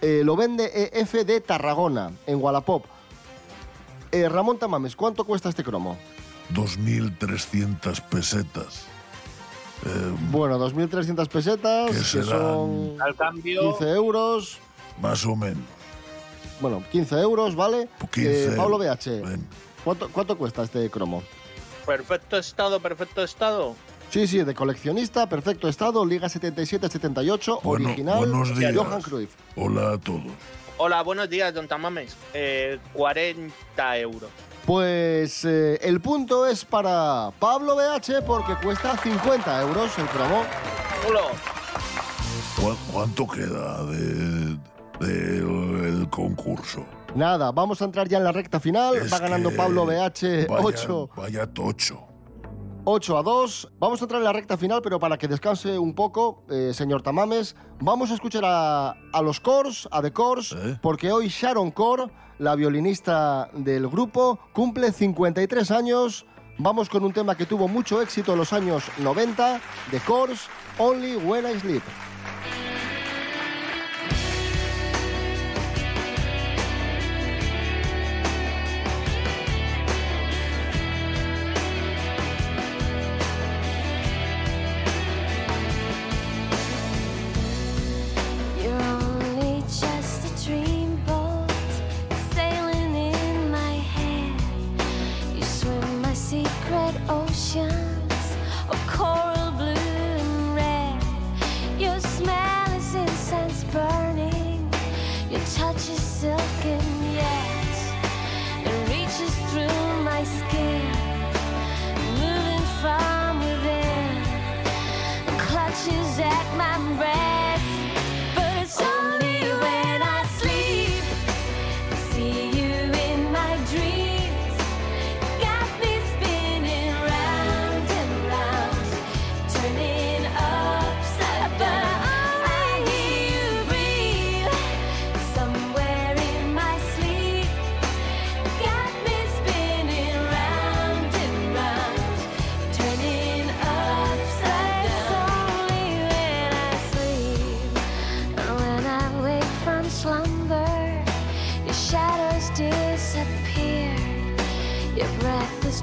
Eh, 0.00 0.22
lo 0.24 0.36
vende 0.36 0.90
EF 0.92 1.12
de 1.24 1.40
Tarragona, 1.40 2.12
en 2.26 2.40
Wallapop. 2.42 2.84
Eh, 4.12 4.28
Ramón 4.28 4.58
Tamames, 4.58 4.94
¿cuánto 4.96 5.24
cuesta 5.24 5.48
este 5.48 5.64
cromo? 5.64 5.98
2.300 6.54 8.00
pesetas. 8.02 8.84
Eh, 9.84 10.14
Bueno, 10.30 10.58
2.300 10.58 11.28
pesetas, 11.28 11.90
¿Qué 11.90 11.98
que 11.98 12.04
serán? 12.04 12.26
son 12.28 12.96
Al 13.00 13.14
cambio. 13.16 13.76
15 13.76 13.90
euros. 13.94 14.58
más 15.00 15.24
o 15.26 15.36
menos. 15.36 15.62
Bueno, 16.60 16.82
15 16.90 17.20
euros, 17.20 17.54
¿vale? 17.54 17.88
15 18.12 18.52
Eh, 18.52 18.56
Pablo 18.56 18.78
BH, 18.78 19.20
Ven. 19.22 19.46
¿cuánto, 19.84 20.08
¿cuánto 20.10 20.36
cuesta 20.36 20.62
este 20.64 20.90
cromo? 20.90 21.22
Perfecto 21.86 22.36
estado, 22.36 22.80
perfecto 22.80 23.22
estado. 23.22 23.76
Sí, 24.10 24.26
sí, 24.26 24.42
de 24.42 24.54
coleccionista, 24.54 25.28
perfecto 25.28 25.68
estado, 25.68 26.04
Liga 26.04 26.28
77-78, 26.28 27.60
Bueno, 27.62 27.88
original, 27.88 28.18
buenos 28.18 28.58
días. 28.58 28.74
Johan 28.74 29.02
Cruyff. 29.02 29.34
Hola 29.56 29.92
a 29.92 29.98
todos. 29.98 30.22
Hola, 30.78 31.02
buenos 31.02 31.28
días, 31.28 31.52
don 31.52 31.68
Tamames. 31.68 32.16
Eh, 32.32 32.78
40 32.94 33.98
euros. 33.98 34.30
Pues 34.64 35.44
eh, 35.44 35.78
el 35.82 36.00
punto 36.00 36.46
es 36.46 36.64
para 36.64 37.30
Pablo 37.38 37.76
BH 37.76 38.22
porque 38.26 38.54
cuesta 38.62 38.96
50 38.96 39.60
euros 39.62 39.98
el. 39.98 40.44
¿Cu- 42.56 42.76
¿Cuánto 42.92 43.26
queda 43.26 43.84
de, 43.84 44.56
de 45.00 45.88
el 45.88 46.08
concurso? 46.10 46.86
Nada, 47.14 47.50
vamos 47.52 47.80
a 47.82 47.84
entrar 47.86 48.08
ya 48.08 48.18
en 48.18 48.24
la 48.24 48.32
recta 48.32 48.58
final. 48.60 48.96
Es 48.96 49.12
Va 49.12 49.18
ganando 49.18 49.50
Pablo 49.54 49.84
BH 49.86 50.46
vaya- 50.48 50.62
8, 50.62 51.10
Vaya 51.16 51.46
tocho. 51.46 52.04
8 52.84 53.18
a 53.18 53.22
2. 53.22 53.72
Vamos 53.78 54.00
a 54.00 54.04
entrar 54.04 54.20
en 54.20 54.24
la 54.24 54.32
recta 54.32 54.56
final, 54.56 54.80
pero 54.82 54.98
para 54.98 55.18
que 55.18 55.28
descanse 55.28 55.78
un 55.78 55.94
poco, 55.94 56.44
eh, 56.48 56.72
señor 56.72 57.02
Tamames, 57.02 57.56
vamos 57.80 58.10
a 58.10 58.14
escuchar 58.14 58.44
a, 58.44 58.90
a 59.12 59.22
los 59.22 59.40
Cors, 59.40 59.88
a 59.90 60.00
The 60.02 60.12
Cors, 60.12 60.52
¿Eh? 60.52 60.78
porque 60.80 61.12
hoy 61.12 61.28
Sharon 61.28 61.70
Core, 61.70 62.10
la 62.38 62.54
violinista 62.54 63.50
del 63.52 63.88
grupo, 63.88 64.38
cumple 64.52 64.92
53 64.92 65.70
años. 65.70 66.24
Vamos 66.58 66.88
con 66.88 67.04
un 67.04 67.12
tema 67.12 67.36
que 67.36 67.46
tuvo 67.46 67.68
mucho 67.68 68.00
éxito 68.02 68.32
en 68.32 68.38
los 68.38 68.52
años 68.52 68.84
90, 68.98 69.60
The 69.90 70.00
Cors, 70.00 70.48
Only 70.78 71.16
When 71.16 71.44
I 71.46 71.58
Sleep. 71.60 71.82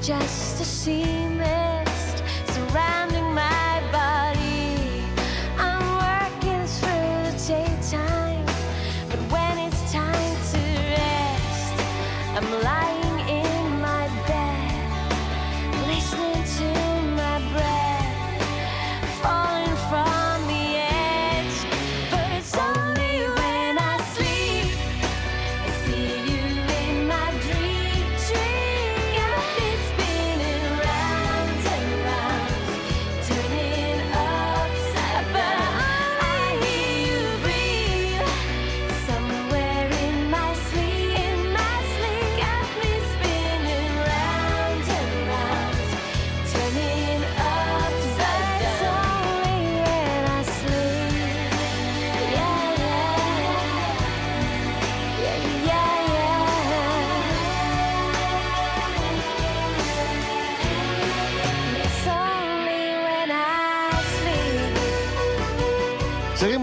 Just 0.05 0.61
a 0.61 0.63
sea 0.63 1.24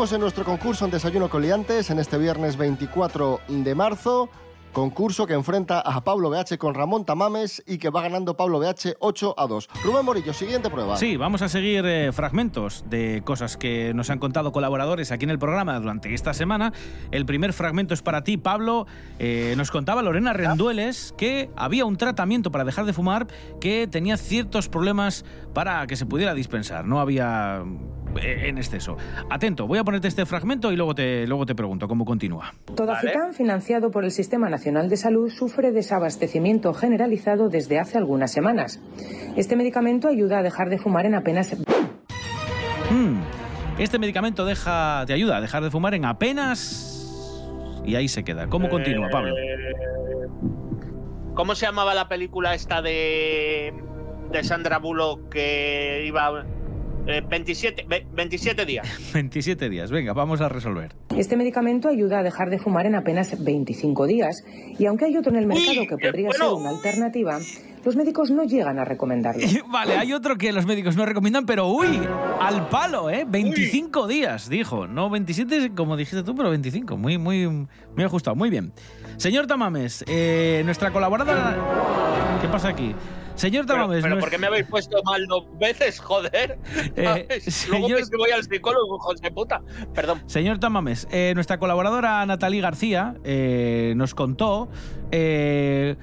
Seguimos 0.02 0.14
en 0.14 0.20
nuestro 0.22 0.44
concurso 0.44 0.84
en 0.84 0.90
Desayuno 0.90 1.30
con 1.30 1.42
Liantes 1.42 1.88
en 1.90 2.00
este 2.00 2.18
viernes 2.18 2.56
24 2.56 3.38
de 3.46 3.74
marzo. 3.76 4.28
Concurso 4.72 5.26
que 5.26 5.34
enfrenta 5.34 5.78
a 5.80 6.02
Pablo 6.02 6.28
BH 6.28 6.56
con 6.58 6.74
Ramón 6.74 7.04
Tamames 7.04 7.62
y 7.68 7.78
que 7.78 7.90
va 7.90 8.02
ganando 8.02 8.36
Pablo 8.36 8.58
BH 8.58 8.96
8 8.98 9.34
a 9.36 9.46
2. 9.46 9.68
Rubén 9.84 10.04
Morillo, 10.04 10.32
siguiente 10.32 10.70
prueba. 10.70 10.96
Sí, 10.96 11.16
vamos 11.16 11.42
a 11.42 11.48
seguir 11.48 11.84
eh, 11.84 12.10
fragmentos 12.10 12.84
de 12.88 13.22
cosas 13.24 13.56
que 13.56 13.92
nos 13.94 14.10
han 14.10 14.18
contado 14.18 14.50
colaboradores 14.50 15.12
aquí 15.12 15.24
en 15.24 15.30
el 15.30 15.38
programa 15.38 15.78
durante 15.78 16.12
esta 16.14 16.34
semana. 16.34 16.72
El 17.12 17.24
primer 17.24 17.52
fragmento 17.52 17.94
es 17.94 18.02
para 18.02 18.24
ti, 18.24 18.38
Pablo. 18.38 18.86
Eh, 19.20 19.54
nos 19.56 19.70
contaba 19.70 20.02
Lorena 20.02 20.32
Rendueles 20.32 21.14
que 21.16 21.50
había 21.54 21.84
un 21.84 21.96
tratamiento 21.96 22.50
para 22.50 22.64
dejar 22.64 22.86
de 22.86 22.92
fumar 22.92 23.28
que 23.60 23.86
tenía 23.86 24.16
ciertos 24.16 24.68
problemas 24.68 25.24
para 25.52 25.86
que 25.86 25.94
se 25.94 26.06
pudiera 26.06 26.34
dispensar. 26.34 26.86
No 26.86 26.98
había 26.98 27.62
en 28.20 28.58
exceso. 28.58 28.96
Atento, 29.30 29.66
voy 29.66 29.78
a 29.78 29.84
ponerte 29.84 30.08
este 30.08 30.26
fragmento 30.26 30.72
y 30.72 30.76
luego 30.76 30.94
te, 30.94 31.26
luego 31.26 31.46
te 31.46 31.54
pregunto 31.54 31.88
cómo 31.88 32.04
continúa. 32.04 32.54
Todacican, 32.74 33.32
financiado 33.32 33.90
por 33.90 34.04
el 34.04 34.10
Sistema 34.10 34.48
Nacional 34.48 34.88
de 34.88 34.96
Salud, 34.96 35.30
sufre 35.30 35.72
desabastecimiento 35.72 36.72
generalizado 36.74 37.48
desde 37.48 37.78
hace 37.78 37.98
algunas 37.98 38.32
semanas. 38.32 38.80
Este 39.36 39.56
medicamento 39.56 40.08
ayuda 40.08 40.38
a 40.38 40.42
dejar 40.42 40.68
de 40.68 40.78
fumar 40.78 41.06
en 41.06 41.14
apenas 41.14 41.56
Mm, 42.90 43.20
Este 43.78 43.98
medicamento 43.98 44.44
deja, 44.44 45.04
te 45.06 45.14
ayuda 45.14 45.38
a 45.38 45.40
dejar 45.40 45.62
de 45.62 45.70
fumar 45.70 45.94
en 45.94 46.04
apenas... 46.04 46.88
Y 47.84 47.96
ahí 47.96 48.06
se 48.06 48.22
queda. 48.22 48.46
¿Cómo 48.48 48.68
continúa, 48.68 49.08
Pablo? 49.10 49.34
Eh, 49.36 50.28
¿Cómo 51.34 51.54
se 51.54 51.66
llamaba 51.66 51.94
la 51.94 52.08
película 52.08 52.54
esta 52.54 52.82
de, 52.82 53.72
de 54.30 54.44
Sandra 54.44 54.78
Bullock 54.78 55.30
que 55.30 56.04
iba 56.06 56.44
eh, 57.06 57.22
27, 57.28 57.84
ve- 57.88 58.06
27 58.14 58.64
días? 58.64 58.86
27 59.14 59.68
días. 59.68 59.90
Venga, 59.90 60.12
vamos 60.12 60.40
a 60.40 60.48
resolver. 60.48 60.94
Este 61.16 61.36
medicamento 61.36 61.88
ayuda 61.88 62.20
a 62.20 62.22
dejar 62.22 62.50
de 62.50 62.58
fumar 62.58 62.86
en 62.86 62.94
apenas 62.94 63.42
25 63.42 64.06
días 64.06 64.44
y 64.78 64.86
aunque 64.86 65.06
hay 65.06 65.16
otro 65.16 65.32
en 65.32 65.38
el 65.38 65.46
mercado 65.46 65.86
que 65.88 65.96
podría 65.98 66.30
ser 66.30 66.46
una 66.48 66.70
alternativa, 66.70 67.38
los 67.84 67.96
médicos 67.96 68.30
no 68.30 68.44
llegan 68.44 68.78
a 68.78 68.84
recomendarlo. 68.84 69.42
Vale, 69.68 69.96
hay 69.96 70.12
otro 70.12 70.38
que 70.38 70.52
los 70.52 70.64
médicos 70.66 70.96
no 70.96 71.04
recomiendan, 71.04 71.44
pero 71.46 71.66
uy, 71.68 72.00
al 72.40 72.68
palo, 72.68 73.10
¿eh? 73.10 73.24
25 73.28 74.06
días, 74.06 74.48
dijo. 74.48 74.86
No 74.86 75.10
27, 75.10 75.72
como 75.74 75.96
dijiste 75.96 76.22
tú, 76.22 76.34
pero 76.36 76.50
25. 76.50 76.96
Muy, 76.96 77.18
muy, 77.18 77.46
muy 77.48 78.04
ajustado. 78.04 78.36
Muy 78.36 78.50
bien. 78.50 78.72
Señor 79.16 79.46
Tamames, 79.46 80.04
eh, 80.08 80.62
nuestra 80.64 80.90
colaboradora... 80.92 81.56
¿Qué 82.40 82.48
pasa 82.48 82.68
aquí? 82.68 82.94
Señor 83.34 83.66
Pero, 83.66 83.80
Tamames... 83.80 84.02
pero 84.02 84.16
nues- 84.16 84.20
¿por 84.20 84.30
qué 84.30 84.38
me 84.38 84.46
habéis 84.46 84.66
puesto 84.66 85.02
mal 85.04 85.26
dos 85.26 85.44
veces, 85.58 85.98
joder? 86.00 86.58
Eh. 86.96 87.26
Luego 87.68 87.86
señor- 87.86 87.98
que 87.98 88.04
si 88.06 88.16
voy 88.16 88.30
al 88.30 88.42
psicólogo, 88.44 88.96
hijos 88.96 89.20
de 89.20 89.30
puta. 89.30 89.62
Perdón. 89.94 90.22
Señor 90.26 90.58
Tamames, 90.58 91.08
eh, 91.10 91.32
nuestra 91.34 91.58
colaboradora 91.58 92.24
Natalie 92.26 92.60
García 92.60 93.14
eh, 93.24 93.94
nos 93.96 94.14
contó 94.14 94.68
eh, 95.10 95.96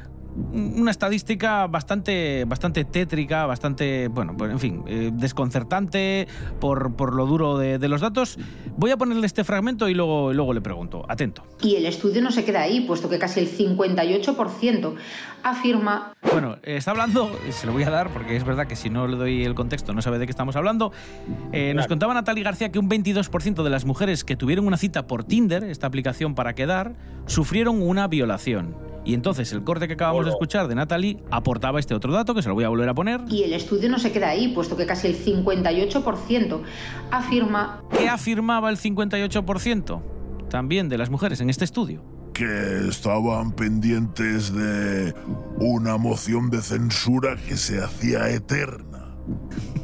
una 0.52 0.92
estadística 0.92 1.68
bastante, 1.68 2.46
bastante 2.46 2.86
tétrica, 2.86 3.46
bastante, 3.46 4.08
bueno, 4.08 4.36
pues 4.38 4.52
en 4.52 4.60
fin, 4.60 4.84
eh, 4.88 5.12
desconcertante 5.14 6.28
por, 6.60 6.96
por 6.96 7.14
lo 7.14 7.26
duro 7.26 7.58
de, 7.58 7.80
de 7.80 7.88
los 7.88 8.02
datos. 8.02 8.38
Voy 8.78 8.92
a 8.92 8.98
ponerle 8.98 9.26
este 9.26 9.44
fragmento 9.44 9.90
y 9.90 9.94
luego, 9.94 10.34
luego 10.34 10.54
le 10.54 10.62
pregunto. 10.62 11.06
Atento. 11.08 11.44
Y 11.62 11.76
el 11.76 11.86
estudio 11.86 12.22
no 12.22 12.32
se 12.32 12.44
queda 12.44 12.62
ahí, 12.62 12.82
puesto 12.82 13.10
que 13.10 13.20
casi 13.20 13.40
el 13.40 13.50
58% 13.50 14.96
afirma 15.44 16.14
Bueno, 16.32 16.58
está 16.64 16.92
hablando, 16.92 17.32
se 17.52 17.66
lo 17.66 17.74
voy 17.74 17.84
a 17.84 17.90
dar 17.90 18.10
porque 18.10 18.36
es 18.36 18.44
verdad 18.44 18.68
que 18.68 18.76
si 18.76 18.90
no 18.90 19.08
le 19.08 19.16
doy 19.18 19.44
el 19.44 19.56
contexto 19.56 19.94
no 19.94 20.02
sabe 20.02 20.20
de 20.20 20.26
qué 20.26 20.32
estamos 20.32 20.56
hablando. 20.56 20.92
Eh, 21.52 21.74
Nos 21.74 21.88
contaba 21.88 22.14
Natalie 22.14 22.44
García 22.44 22.72
que 22.72 22.80
un 22.80 22.90
22% 22.90 23.64
de 23.64 23.70
las 23.70 23.86
mujeres 23.86 24.24
que 24.24 24.36
tuvieron 24.36 24.68
una 24.68 24.78
cita 24.78 25.08
por 25.08 25.24
Tinder, 25.24 25.64
esta 25.64 25.88
aplicación 25.88 26.36
para 26.36 26.54
quedar, 26.56 26.96
sufrieron 27.26 27.82
una 27.82 28.08
violación. 28.08 28.89
Y 29.06 29.14
entonces 29.14 29.52
el 29.54 29.64
corte 29.64 29.88
que 29.88 29.94
acabamos 29.94 30.26
de 30.26 30.32
escuchar 30.32 30.68
de 30.68 30.76
Natalie 30.76 31.18
aportaba 31.32 31.80
este 31.80 31.96
otro 31.96 32.12
dato 32.14 32.36
que 32.36 32.42
se 32.42 32.50
lo 32.50 32.56
voy 32.56 32.64
a 32.64 32.70
volver 32.70 32.90
a 32.90 32.94
poner. 32.94 33.22
Y 33.30 33.44
el 33.44 33.54
estudio 33.54 33.90
no 33.90 34.00
se 34.00 34.12
queda 34.12 34.30
ahí, 34.30 34.50
puesto 34.50 34.76
que 34.76 34.86
casi 34.86 35.08
el 35.08 35.18
58% 35.18 36.62
afirma 37.12 37.82
¿Qué 37.92 38.10
afirmaba 38.10 38.70
el 38.70 38.78
58% 38.78 40.02
también 40.50 40.90
de 40.90 40.98
las 40.98 41.10
mujeres 41.10 41.42
en 41.42 41.50
este 41.50 41.66
estudio? 41.66 42.04
que 42.40 42.88
estaban 42.88 43.52
pendientes 43.52 44.54
de 44.54 45.14
una 45.58 45.98
moción 45.98 46.50
de 46.50 46.62
censura 46.62 47.36
que 47.36 47.58
se 47.58 47.84
hacía 47.84 48.30
eterna. 48.30 49.14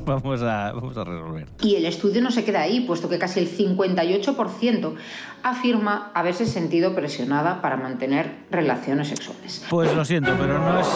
Vamos 0.16 0.42
a, 0.42 0.72
vamos 0.72 0.96
a 0.98 1.04
resolver. 1.04 1.48
Y 1.62 1.76
el 1.76 1.86
estudio 1.86 2.22
no 2.22 2.32
se 2.32 2.44
queda 2.44 2.62
ahí, 2.62 2.82
puesto 2.82 3.10
que 3.10 3.18
casi 3.18 3.40
el 3.40 3.50
58% 3.50 4.96
afirma 5.44 6.12
haberse 6.14 6.46
sentido 6.46 6.94
presionada 6.94 7.62
para 7.62 7.76
mantener 7.78 8.46
relaciones 8.52 9.08
sexuales. 9.08 9.66
Pues 9.70 9.96
lo 9.96 10.06
siento, 10.06 10.36
pero 10.40 10.60
no 10.60 10.80
es 10.80 10.88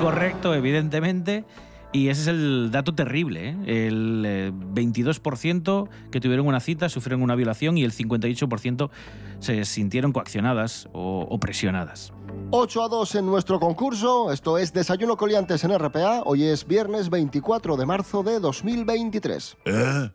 correcto, 0.00 0.54
evidentemente. 0.54 1.44
Y 1.92 2.08
ese 2.08 2.22
es 2.22 2.28
el 2.28 2.70
dato 2.70 2.94
terrible. 2.94 3.50
¿eh? 3.50 3.86
El 3.86 4.22
eh, 4.26 4.52
22% 4.52 5.88
que 6.10 6.20
tuvieron 6.20 6.46
una 6.46 6.60
cita 6.60 6.88
sufrieron 6.88 7.22
una 7.22 7.34
violación 7.34 7.78
y 7.78 7.84
el 7.84 7.92
58% 7.92 8.90
se 9.38 9.64
sintieron 9.64 10.12
coaccionadas 10.12 10.88
o, 10.92 11.26
o 11.28 11.40
presionadas. 11.40 12.12
8 12.50 12.82
a 12.84 12.88
2 12.88 13.14
en 13.16 13.26
nuestro 13.26 13.58
concurso. 13.58 14.30
Esto 14.30 14.56
es 14.56 14.72
Desayuno 14.72 15.16
Coliantes 15.16 15.64
en 15.64 15.76
RPA. 15.76 16.22
Hoy 16.24 16.44
es 16.44 16.66
viernes 16.66 17.10
24 17.10 17.76
de 17.76 17.86
marzo 17.86 18.22
de 18.22 18.38
2023. 18.38 19.56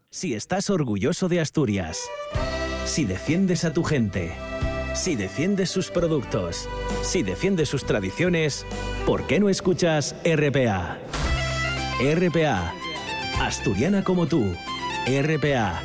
Si 0.10 0.34
estás 0.34 0.70
orgulloso 0.70 1.28
de 1.28 1.42
Asturias, 1.42 2.00
si 2.86 3.04
defiendes 3.04 3.66
a 3.66 3.74
tu 3.74 3.84
gente, 3.84 4.32
si 4.94 5.16
defiendes 5.16 5.70
sus 5.70 5.92
productos, 5.92 6.70
si 7.02 7.22
defiendes 7.22 7.68
sus 7.68 7.84
tradiciones, 7.84 8.66
¿por 9.06 9.28
qué 9.28 9.40
no 9.42 9.50
escuchas 9.50 10.16
RPA? 10.24 11.00
RPA, 12.00 12.74
asturiana 13.42 14.06
como 14.06 14.28
tú. 14.28 14.54
RPA, 15.06 15.82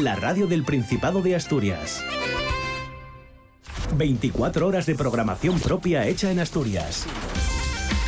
la 0.00 0.14
radio 0.14 0.46
del 0.46 0.62
Principado 0.62 1.22
de 1.22 1.34
Asturias. 1.34 2.04
24 3.94 4.66
horas 4.66 4.86
de 4.86 4.94
programación 4.94 5.58
propia 5.60 6.06
hecha 6.06 6.30
en 6.30 6.40
Asturias. 6.40 7.06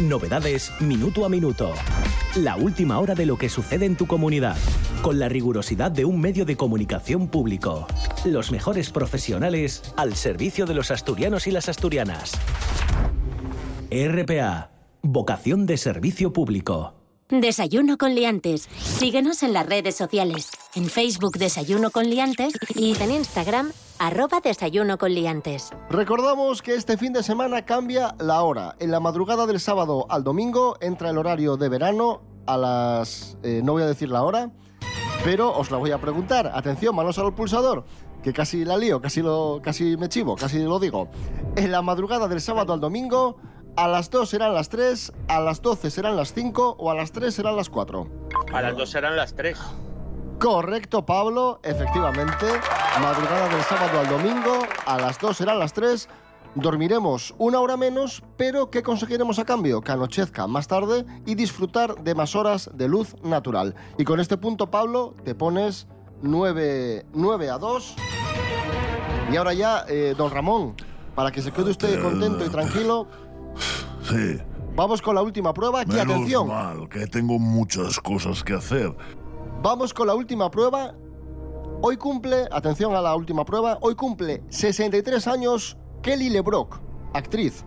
Novedades 0.03 0.73
minuto 0.81 1.25
a 1.25 1.29
minuto. 1.29 1.73
La 2.37 2.57
última 2.57 2.99
hora 2.99 3.15
de 3.15 3.27
lo 3.27 3.37
que 3.37 3.49
sucede 3.49 3.87
en 3.87 3.97
tu 3.97 4.07
comunidad. 4.07 4.57
Con 5.03 5.19
la 5.19 5.29
rigurosidad 5.29 5.91
de 5.91 6.05
un 6.05 6.21
medio 6.21 6.45
de 6.45 6.57
comunicación 6.57 7.29
público. 7.29 7.87
Los 8.25 8.51
mejores 8.51 8.91
profesionales 8.91 9.83
al 9.97 10.15
servicio 10.15 10.67
de 10.67 10.75
los 10.75 10.91
asturianos 10.91 11.47
y 11.47 11.51
las 11.51 11.69
asturianas. 11.69 12.33
RPA. 13.91 14.71
Vocación 15.03 15.67
de 15.67 15.77
servicio 15.77 16.33
público. 16.33 16.95
Desayuno 17.29 17.99
con 17.99 18.15
liantes. 18.15 18.69
Síguenos 18.79 19.43
en 19.43 19.53
las 19.53 19.67
redes 19.67 19.95
sociales. 19.95 20.51
En 20.79 20.89
Facebook 20.89 21.39
Desayuno 21.39 21.91
con 21.91 22.09
liantes 22.09 22.53
y 22.77 22.97
en 23.03 23.11
Instagram 23.11 23.73
arroba 23.99 24.39
Desayuno 24.39 24.97
con 24.97 25.13
liantes. 25.13 25.71
Recordamos 25.91 26.63
que 26.63 26.77
este 26.77 26.97
fin 26.97 27.13
de 27.13 27.25
semana 27.25 27.65
cambia 27.65 28.15
la 28.21 28.43
hora. 28.43 28.77
En 28.79 28.93
la 28.93 29.01
madrugada 29.01 29.49
del 29.49 29.59
sábado 29.59 30.07
al 30.09 30.23
domingo 30.23 30.77
entra 30.81 31.11
el 31.11 31.19
horario 31.19 31.57
de 31.57 31.69
verano 31.69 32.21
a 32.47 32.57
las... 32.57 33.37
eh, 33.43 33.61
no 33.65 33.73
voy 33.73 33.83
a 33.83 33.87
decir 33.87 34.09
la 34.09 34.23
hora, 34.23 34.53
pero 35.25 35.51
os 35.51 35.73
la 35.73 35.79
voy 35.79 35.91
a 35.91 35.99
preguntar. 35.99 36.53
Atención, 36.55 36.95
manos 36.95 37.19
al 37.19 37.35
pulsador, 37.35 37.85
que 38.23 38.33
casi 38.33 38.65
la 38.65 38.77
lío, 38.77 39.01
casi, 39.01 39.21
lo, 39.21 39.59
casi 39.61 39.97
me 39.97 40.09
chivo, 40.09 40.37
casi 40.37 40.61
lo 40.61 40.79
digo. 40.79 41.09
En 41.57 41.73
la 41.73 41.83
madrugada 41.83 42.29
del 42.29 42.41
sábado 42.41 42.73
al 42.73 42.79
domingo, 42.79 43.37
a 43.75 43.89
las 43.89 44.11
2 44.11 44.31
serán 44.31 44.55
las 44.55 44.69
3, 44.69 45.13
a 45.27 45.41
las 45.41 45.61
12 45.61 45.91
serán 45.91 46.15
las 46.15 46.33
5 46.35 46.77
o 46.79 46.89
a 46.93 46.95
las 46.95 47.11
3 47.11 47.35
serán 47.35 47.57
las 47.57 47.69
4. 47.69 48.29
A 48.53 48.63
las 48.63 48.77
dos 48.77 48.95
eran 48.95 49.17
las 49.17 49.35
tres. 49.35 49.59
Correcto, 50.39 51.05
Pablo, 51.05 51.61
efectivamente. 51.63 52.47
Madrugada 53.01 53.49
del 53.49 53.63
sábado 53.63 54.01
al 54.01 54.09
domingo, 54.09 54.59
a 54.87 54.99
las 54.99 55.19
2 55.19 55.37
serán 55.37 55.59
las 55.59 55.73
3. 55.73 56.09
Dormiremos 56.55 57.35
una 57.39 57.61
hora 57.61 57.77
menos, 57.77 58.23
pero 58.37 58.71
¿qué 58.71 58.83
conseguiremos 58.83 59.39
a 59.39 59.45
cambio? 59.45 59.81
Que 59.81 59.93
anochezca 59.93 60.47
más 60.47 60.67
tarde 60.69 61.05
y 61.27 61.35
disfrutar 61.35 61.97
de 62.03 62.15
más 62.15 62.35
horas 62.35 62.71
de 62.73 62.89
luz 62.89 63.15
natural. 63.23 63.75
Y 63.99 64.05
con 64.05 64.21
este 64.21 64.37
punto, 64.37 64.71
Pablo, 64.71 65.15
te 65.25 65.35
pones 65.35 65.87
9, 66.23 67.07
9 67.13 67.51
a 67.51 67.59
2. 67.59 67.97
Y 69.33 69.37
ahora 69.37 69.53
ya, 69.55 69.85
eh, 69.89 70.15
don 70.17 70.31
Ramón, 70.31 70.75
para 71.15 71.31
que 71.31 71.43
se 71.43 71.53
quede 71.53 71.71
usted 71.71 72.01
contento 72.03 72.45
y 72.45 72.49
tranquilo, 72.49 73.07
Sí, 74.09 74.39
vamos 74.75 75.03
con 75.03 75.15
la 75.15 75.21
última 75.23 75.53
prueba. 75.53 75.85
Menos 75.85 76.01
atención. 76.03 76.49
mal, 76.49 76.89
que 76.89 77.07
tengo 77.07 77.39
muchas 77.39 77.99
cosas 78.01 78.43
que 78.43 78.55
hacer. 78.55 78.97
Vamos 79.61 79.93
con 79.93 80.07
la 80.07 80.15
última 80.15 80.53
prueba. 80.53 80.95
Hoy 81.83 81.97
cumple, 81.97 82.47
atención 82.53 82.95
a 82.95 83.01
la 83.01 83.17
última 83.17 83.45
prueba, 83.45 83.79
hoy 83.81 83.97
cumple 83.97 84.45
63 84.51 85.27
años 85.27 85.77
Kelly 86.01 86.31
LeBrock, 86.31 86.81
actriz. 87.13 87.65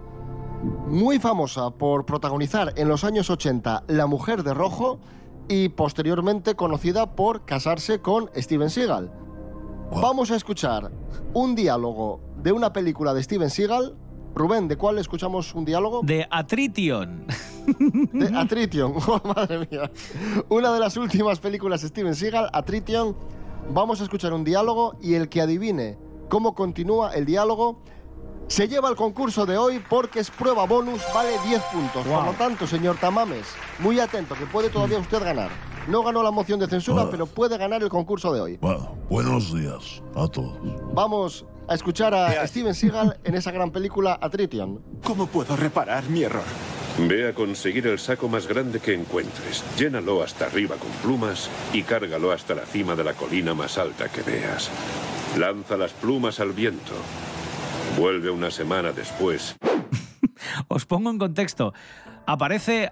Muy 0.87 1.19
famosa 1.19 1.71
por 1.71 2.05
protagonizar 2.05 2.73
en 2.77 2.87
los 2.87 3.03
años 3.03 3.29
80 3.29 3.83
La 3.87 4.07
Mujer 4.07 4.43
de 4.43 4.53
Rojo 4.53 4.99
y 5.49 5.67
posteriormente 5.67 6.55
conocida 6.55 7.13
por 7.13 7.43
casarse 7.43 7.99
con 7.99 8.29
Steven 8.37 8.69
Seagal. 8.69 9.11
Vamos 9.91 10.31
a 10.31 10.37
escuchar 10.37 10.91
un 11.33 11.55
diálogo 11.55 12.21
de 12.37 12.53
una 12.53 12.71
película 12.71 13.13
de 13.13 13.21
Steven 13.21 13.49
Seagal. 13.49 13.97
Rubén, 14.33 14.67
¿de 14.67 14.77
cuál 14.77 14.97
escuchamos 14.97 15.53
un 15.53 15.65
diálogo? 15.65 16.01
De 16.03 16.27
Atrition. 16.29 17.25
De 17.67 18.37
Atrition. 18.37 18.93
Oh, 19.07 19.21
madre 19.35 19.67
mía. 19.69 19.91
Una 20.49 20.73
de 20.73 20.79
las 20.79 20.97
últimas 20.97 21.39
películas 21.39 21.81
de 21.81 21.89
Steven 21.89 22.15
Seagal, 22.15 22.49
Atrition. 22.53 23.15
Vamos 23.73 24.01
a 24.01 24.03
escuchar 24.03 24.33
un 24.33 24.43
diálogo 24.43 24.95
y 25.01 25.13
el 25.15 25.29
que 25.29 25.41
adivine 25.41 25.97
cómo 26.29 26.55
continúa 26.55 27.13
el 27.13 27.25
diálogo 27.25 27.81
se 28.47 28.67
lleva 28.67 28.89
el 28.89 28.95
concurso 28.97 29.45
de 29.45 29.57
hoy 29.57 29.81
porque 29.89 30.19
es 30.19 30.29
prueba 30.29 30.65
bonus, 30.65 31.01
vale 31.13 31.31
10 31.47 31.61
puntos. 31.71 32.05
Por 32.05 32.25
lo 32.25 32.33
tanto, 32.33 32.67
señor 32.67 32.97
Tamames, 32.97 33.45
muy 33.79 33.99
atento, 33.99 34.35
que 34.35 34.45
puede 34.45 34.69
todavía 34.69 34.99
usted 34.99 35.23
ganar. 35.23 35.49
No 35.87 36.03
ganó 36.03 36.21
la 36.21 36.31
moción 36.31 36.59
de 36.59 36.67
censura, 36.67 37.09
pero 37.09 37.25
puede 37.25 37.57
ganar 37.57 37.81
el 37.81 37.89
concurso 37.89 38.33
de 38.33 38.41
hoy. 38.41 38.57
Bueno, 38.57 38.95
buenos 39.09 39.53
días 39.53 40.03
a 40.15 40.27
todos. 40.27 40.57
Vamos 40.93 41.45
a 41.71 41.75
escuchar 41.75 42.13
a 42.13 42.45
Steven 42.45 42.75
Seagal 42.75 43.17
en 43.23 43.33
esa 43.33 43.49
gran 43.49 43.71
película 43.71 44.19
Atrition. 44.21 44.81
¿Cómo 45.05 45.27
puedo 45.27 45.55
reparar 45.55 46.03
mi 46.09 46.23
error? 46.23 46.43
Ve 46.97 47.29
a 47.29 47.33
conseguir 47.33 47.87
el 47.87 47.97
saco 47.97 48.27
más 48.27 48.45
grande 48.45 48.81
que 48.81 48.93
encuentres, 48.93 49.63
llénalo 49.77 50.21
hasta 50.21 50.47
arriba 50.47 50.75
con 50.75 50.89
plumas 51.01 51.49
y 51.71 51.83
cárgalo 51.83 52.33
hasta 52.33 52.55
la 52.55 52.65
cima 52.65 52.93
de 52.97 53.05
la 53.05 53.13
colina 53.13 53.53
más 53.53 53.77
alta 53.77 54.09
que 54.09 54.21
veas. 54.21 54.69
Lanza 55.37 55.77
las 55.77 55.93
plumas 55.93 56.41
al 56.41 56.51
viento. 56.51 56.91
Vuelve 57.97 58.29
una 58.29 58.51
semana 58.51 58.91
después. 58.91 59.55
Os 60.67 60.85
pongo 60.85 61.09
en 61.09 61.19
contexto. 61.19 61.73
Aparece 62.25 62.91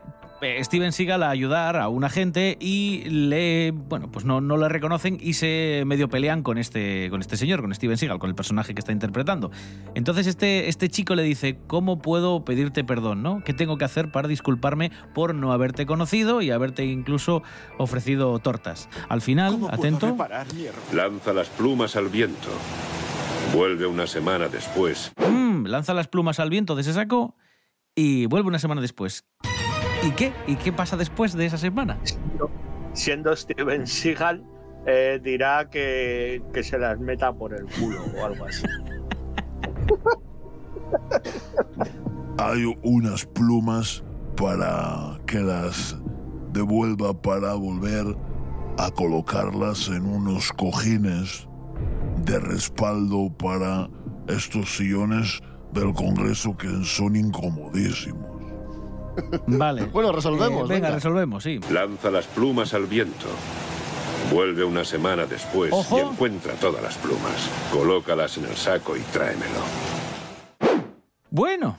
Steven 0.62 0.92
Seagal 0.92 1.24
a 1.24 1.30
ayudar 1.30 1.78
a 1.78 1.90
un 1.90 2.04
agente 2.04 2.58
y 2.60 3.04
le, 3.10 3.72
bueno, 3.72 4.10
pues 4.10 4.26
no, 4.26 4.42
no 4.42 4.58
le 4.58 4.70
reconocen 4.70 5.18
y 5.20 5.34
se 5.34 5.84
medio 5.86 6.10
pelean 6.10 6.44
con 6.44 6.58
este, 6.58 7.10
con 7.10 7.22
este 7.22 7.38
señor, 7.38 7.62
con 7.62 7.74
Steven 7.74 7.98
Seagal, 7.98 8.20
con 8.20 8.30
el 8.30 8.36
personaje 8.36 8.74
que 8.74 8.80
está 8.80 8.92
interpretando. 8.92 9.52
Entonces 9.96 10.28
este, 10.28 10.70
este 10.70 10.90
chico 10.90 11.16
le 11.16 11.24
dice, 11.24 11.60
¿cómo 11.68 12.02
puedo 12.02 12.46
pedirte 12.46 12.84
perdón? 12.84 13.22
¿no? 13.22 13.44
¿Qué 13.44 13.54
tengo 13.54 13.78
que 13.78 13.86
hacer 13.86 14.12
para 14.12 14.28
disculparme 14.28 14.92
por 15.14 15.36
no 15.36 15.52
haberte 15.52 15.86
conocido 15.86 16.42
y 16.42 16.52
haberte 16.52 16.86
incluso 16.86 17.44
ofrecido 17.78 18.38
tortas? 18.40 18.90
Al 19.10 19.22
final, 19.22 19.58
atento, 19.70 20.16
Lanza 20.94 21.34
las 21.34 21.50
plumas 21.50 21.96
al 21.96 22.10
viento. 22.10 22.50
Vuelve 23.54 23.88
una 23.88 24.08
semana 24.08 24.48
después. 24.48 25.12
mm, 25.18 25.66
lanza 25.66 25.94
las 25.94 26.08
plumas 26.08 26.40
al 26.40 26.50
viento 26.50 26.76
de 26.76 26.82
ese 26.82 26.94
saco 26.94 27.36
y 27.96 28.28
vuelve 28.28 28.48
una 28.48 28.60
semana 28.60 28.82
después. 28.82 29.26
¿Y 30.04 30.12
qué? 30.12 30.32
¿Y 30.48 30.56
qué 30.56 30.72
pasa 30.72 30.96
después 30.96 31.34
de 31.34 31.46
esa 31.46 31.58
semana? 31.58 32.00
Siendo 32.94 33.36
Steven 33.36 33.86
Seagal, 33.86 34.42
eh, 34.86 35.20
dirá 35.22 35.70
que, 35.70 36.42
que 36.54 36.64
se 36.64 36.80
las 36.80 36.98
meta 37.00 37.34
por 37.34 37.54
el 37.54 37.66
culo 37.66 38.02
o 38.18 38.26
algo 38.26 38.46
así. 38.46 38.66
Hay 42.38 42.74
unas 42.84 43.26
plumas 43.26 44.04
para 44.38 45.20
que 45.26 45.40
las 45.40 45.98
devuelva 46.54 47.14
para 47.14 47.54
volver 47.54 48.06
a 48.78 48.90
colocarlas 48.92 49.90
en 49.90 50.06
unos 50.06 50.54
cojines 50.54 51.50
de 52.24 52.40
respaldo 52.40 53.30
para 53.38 53.90
estos 54.28 54.78
sillones 54.78 55.42
del 55.74 55.94
Congreso 55.94 56.56
que 56.56 56.70
son 56.84 57.18
incomodísimos. 57.18 58.39
Vale. 59.48 59.86
Bueno, 59.94 60.12
resolvemos. 60.12 60.62
Eh, 60.70 60.74
venga, 60.74 60.88
venga. 60.88 60.90
resolvemos, 60.96 61.44
sí. 61.44 61.60
Lanza 61.72 62.12
las 62.12 62.26
plumas 62.28 62.74
al 62.74 62.86
viento. 62.86 63.26
Vuelve 64.32 64.64
una 64.64 64.84
semana 64.86 65.26
después 65.26 65.72
Ojo. 65.74 65.98
y 65.98 66.02
encuentra 66.02 66.54
todas 66.54 66.84
las 66.84 66.98
plumas. 66.98 67.50
Colócalas 67.72 68.38
en 68.38 68.46
el 68.46 68.56
saco 68.56 68.96
y 68.96 69.00
tráemelo. 69.02 69.62
Bueno, 71.32 71.78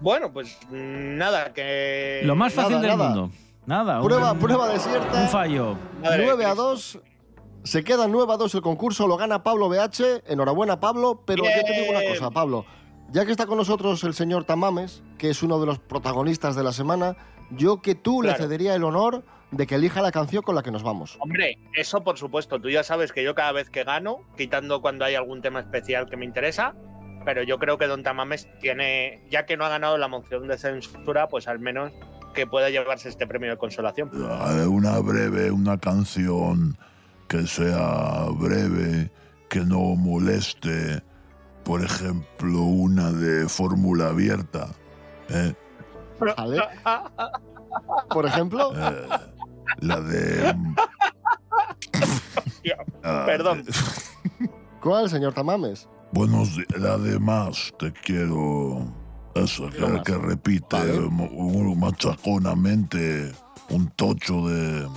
Bueno, 0.00 0.32
pues 0.32 0.58
nada, 0.70 1.52
que. 1.52 2.20
lo 2.24 2.34
más 2.36 2.52
fácil 2.52 2.76
nada, 2.76 2.88
del 2.88 2.96
nada. 2.98 3.10
mundo. 3.10 3.30
Nada. 3.66 4.00
Prueba, 4.02 4.32
un, 4.32 4.38
prueba 4.38 4.68
desierta. 4.68 5.22
un 5.22 5.28
fallo. 5.28 5.76
Madre 6.02 6.24
9 6.24 6.44
a 6.44 6.48
Cristo. 6.48 6.62
2. 6.70 6.98
Se 7.64 7.84
queda 7.84 8.06
9 8.08 8.32
a 8.32 8.36
2 8.36 8.54
el 8.54 8.62
concurso, 8.62 9.06
lo 9.06 9.16
gana 9.16 9.42
Pablo 9.42 9.68
BH. 9.68 10.22
Enhorabuena, 10.26 10.80
Pablo. 10.80 11.22
Pero 11.26 11.44
yo 11.44 11.50
te 11.66 11.72
digo 11.80 11.90
una 11.90 12.02
cosa, 12.08 12.30
Pablo. 12.30 12.64
Ya 13.10 13.24
que 13.24 13.30
está 13.30 13.46
con 13.46 13.56
nosotros 13.56 14.04
el 14.04 14.12
señor 14.12 14.44
Tamames, 14.44 15.02
que 15.16 15.30
es 15.30 15.42
uno 15.42 15.58
de 15.58 15.64
los 15.64 15.78
protagonistas 15.78 16.54
de 16.56 16.62
la 16.62 16.72
semana, 16.72 17.16
yo 17.50 17.80
que 17.80 17.94
tú 17.94 18.22
le 18.22 18.34
cedería 18.34 18.74
el 18.74 18.84
honor 18.84 19.24
de 19.50 19.66
que 19.66 19.76
elija 19.76 20.02
la 20.02 20.12
canción 20.12 20.42
con 20.42 20.54
la 20.54 20.62
que 20.62 20.70
nos 20.70 20.82
vamos. 20.82 21.16
Hombre, 21.20 21.58
eso 21.74 22.04
por 22.04 22.18
supuesto. 22.18 22.60
Tú 22.60 22.68
ya 22.68 22.82
sabes 22.82 23.12
que 23.12 23.24
yo 23.24 23.34
cada 23.34 23.52
vez 23.52 23.70
que 23.70 23.84
gano, 23.84 24.18
quitando 24.36 24.82
cuando 24.82 25.06
hay 25.06 25.14
algún 25.14 25.40
tema 25.40 25.60
especial 25.60 26.08
que 26.10 26.18
me 26.18 26.26
interesa, 26.26 26.74
pero 27.24 27.42
yo 27.42 27.58
creo 27.58 27.78
que 27.78 27.86
Don 27.86 28.02
Tamames 28.02 28.46
tiene, 28.60 29.24
ya 29.30 29.46
que 29.46 29.56
no 29.56 29.64
ha 29.64 29.70
ganado 29.70 29.96
la 29.96 30.08
moción 30.08 30.46
de 30.46 30.58
censura, 30.58 31.28
pues 31.28 31.48
al 31.48 31.60
menos 31.60 31.92
que 32.34 32.46
pueda 32.46 32.68
llevarse 32.68 33.08
este 33.08 33.26
premio 33.26 33.50
de 33.50 33.56
consolación. 33.56 34.10
Una 34.12 34.98
breve, 34.98 35.50
una 35.50 35.78
canción 35.78 36.76
que 37.26 37.46
sea 37.46 38.26
breve, 38.32 39.10
que 39.48 39.60
no 39.60 39.78
moleste. 39.96 41.02
Por 41.68 41.84
ejemplo, 41.84 42.62
una 42.62 43.12
de 43.12 43.46
fórmula 43.46 44.06
abierta. 44.08 44.68
¿eh? 45.28 45.54
¿Vale? 46.18 46.62
Por 48.08 48.24
ejemplo, 48.24 48.72
Eh, 48.74 49.08
la 49.80 50.00
de... 50.00 50.54
Ah, 53.02 53.24
Perdón. 53.26 53.64
¿cuál, 54.80 55.10
señor 55.10 55.34
Tamames? 55.34 55.86
Buenos 56.12 56.56
días. 56.56 56.68
La 56.78 56.96
de 56.96 57.18
más 57.18 57.70
te 57.78 57.92
quiero. 57.92 58.90
Eso, 59.34 59.68
que, 59.68 60.02
que 60.06 60.16
repite 60.16 60.78
mo- 61.10 61.74
machaconamente 61.76 63.30
un 63.68 63.90
tocho 63.90 64.48
de, 64.48 64.88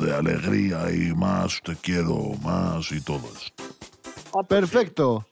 de 0.00 0.14
alegría 0.16 0.90
y 0.90 1.14
más 1.14 1.60
te 1.62 1.76
quiero, 1.76 2.32
más 2.42 2.90
y 2.90 3.00
todo 3.00 3.22
esto. 3.36 4.42
Perfecto. 4.48 5.24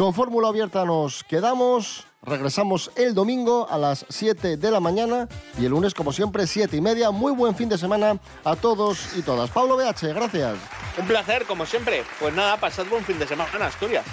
Con 0.00 0.14
fórmula 0.14 0.48
abierta 0.48 0.86
nos 0.86 1.24
quedamos. 1.24 2.06
Regresamos 2.22 2.90
el 2.96 3.12
domingo 3.12 3.68
a 3.68 3.76
las 3.76 4.06
7 4.08 4.56
de 4.56 4.70
la 4.70 4.80
mañana 4.80 5.28
y 5.58 5.66
el 5.66 5.72
lunes, 5.72 5.92
como 5.92 6.10
siempre, 6.10 6.46
7 6.46 6.74
y 6.74 6.80
media. 6.80 7.10
Muy 7.10 7.32
buen 7.32 7.54
fin 7.54 7.68
de 7.68 7.76
semana 7.76 8.18
a 8.42 8.56
todos 8.56 9.14
y 9.14 9.20
todas. 9.20 9.50
Pablo 9.50 9.76
BH, 9.76 10.14
gracias. 10.14 10.56
Un 10.96 11.06
placer, 11.06 11.44
como 11.44 11.66
siempre. 11.66 12.02
Pues 12.18 12.32
nada, 12.32 12.56
pasad 12.56 12.86
buen 12.86 13.04
fin 13.04 13.18
de 13.18 13.26
semana, 13.26 13.66
Asturias. 13.66 14.06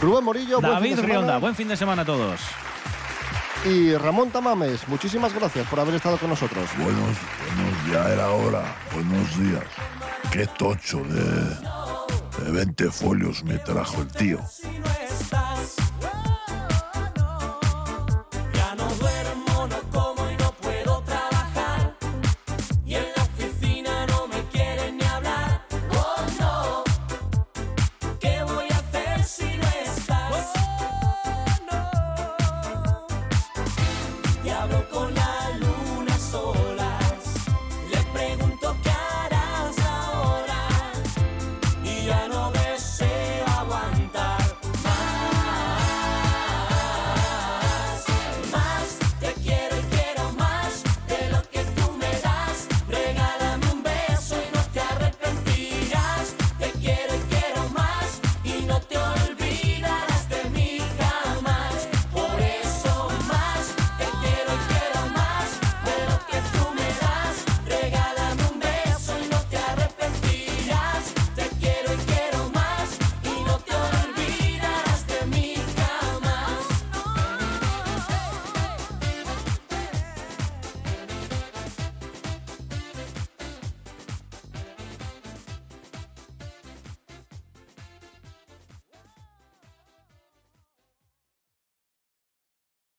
Rubén 0.00 0.22
Morillo, 0.22 0.60
buen 0.60 0.74
fin 0.74 0.74
David 0.74 0.90
de 0.90 0.96
semana. 1.02 1.12
Rionda, 1.12 1.38
buen 1.38 1.56
fin 1.56 1.66
de 1.66 1.76
semana 1.76 2.02
a 2.02 2.04
todos. 2.04 2.40
Y 3.64 3.92
Ramón 3.96 4.30
Tamames, 4.30 4.86
muchísimas 4.86 5.34
gracias 5.34 5.66
por 5.66 5.80
haber 5.80 5.96
estado 5.96 6.18
con 6.18 6.30
nosotros. 6.30 6.70
Buenos, 6.76 7.16
buenos, 7.56 7.90
ya 7.90 8.12
era 8.12 8.30
hora. 8.30 8.76
Buenos 8.94 9.36
días. 9.40 9.64
Qué 10.30 10.46
tocho 10.46 10.98
de, 10.98 12.44
de 12.44 12.52
20 12.52 12.90
folios 12.92 13.42
me 13.42 13.58
trajo 13.58 14.02
el 14.02 14.08
tío. 14.12 14.38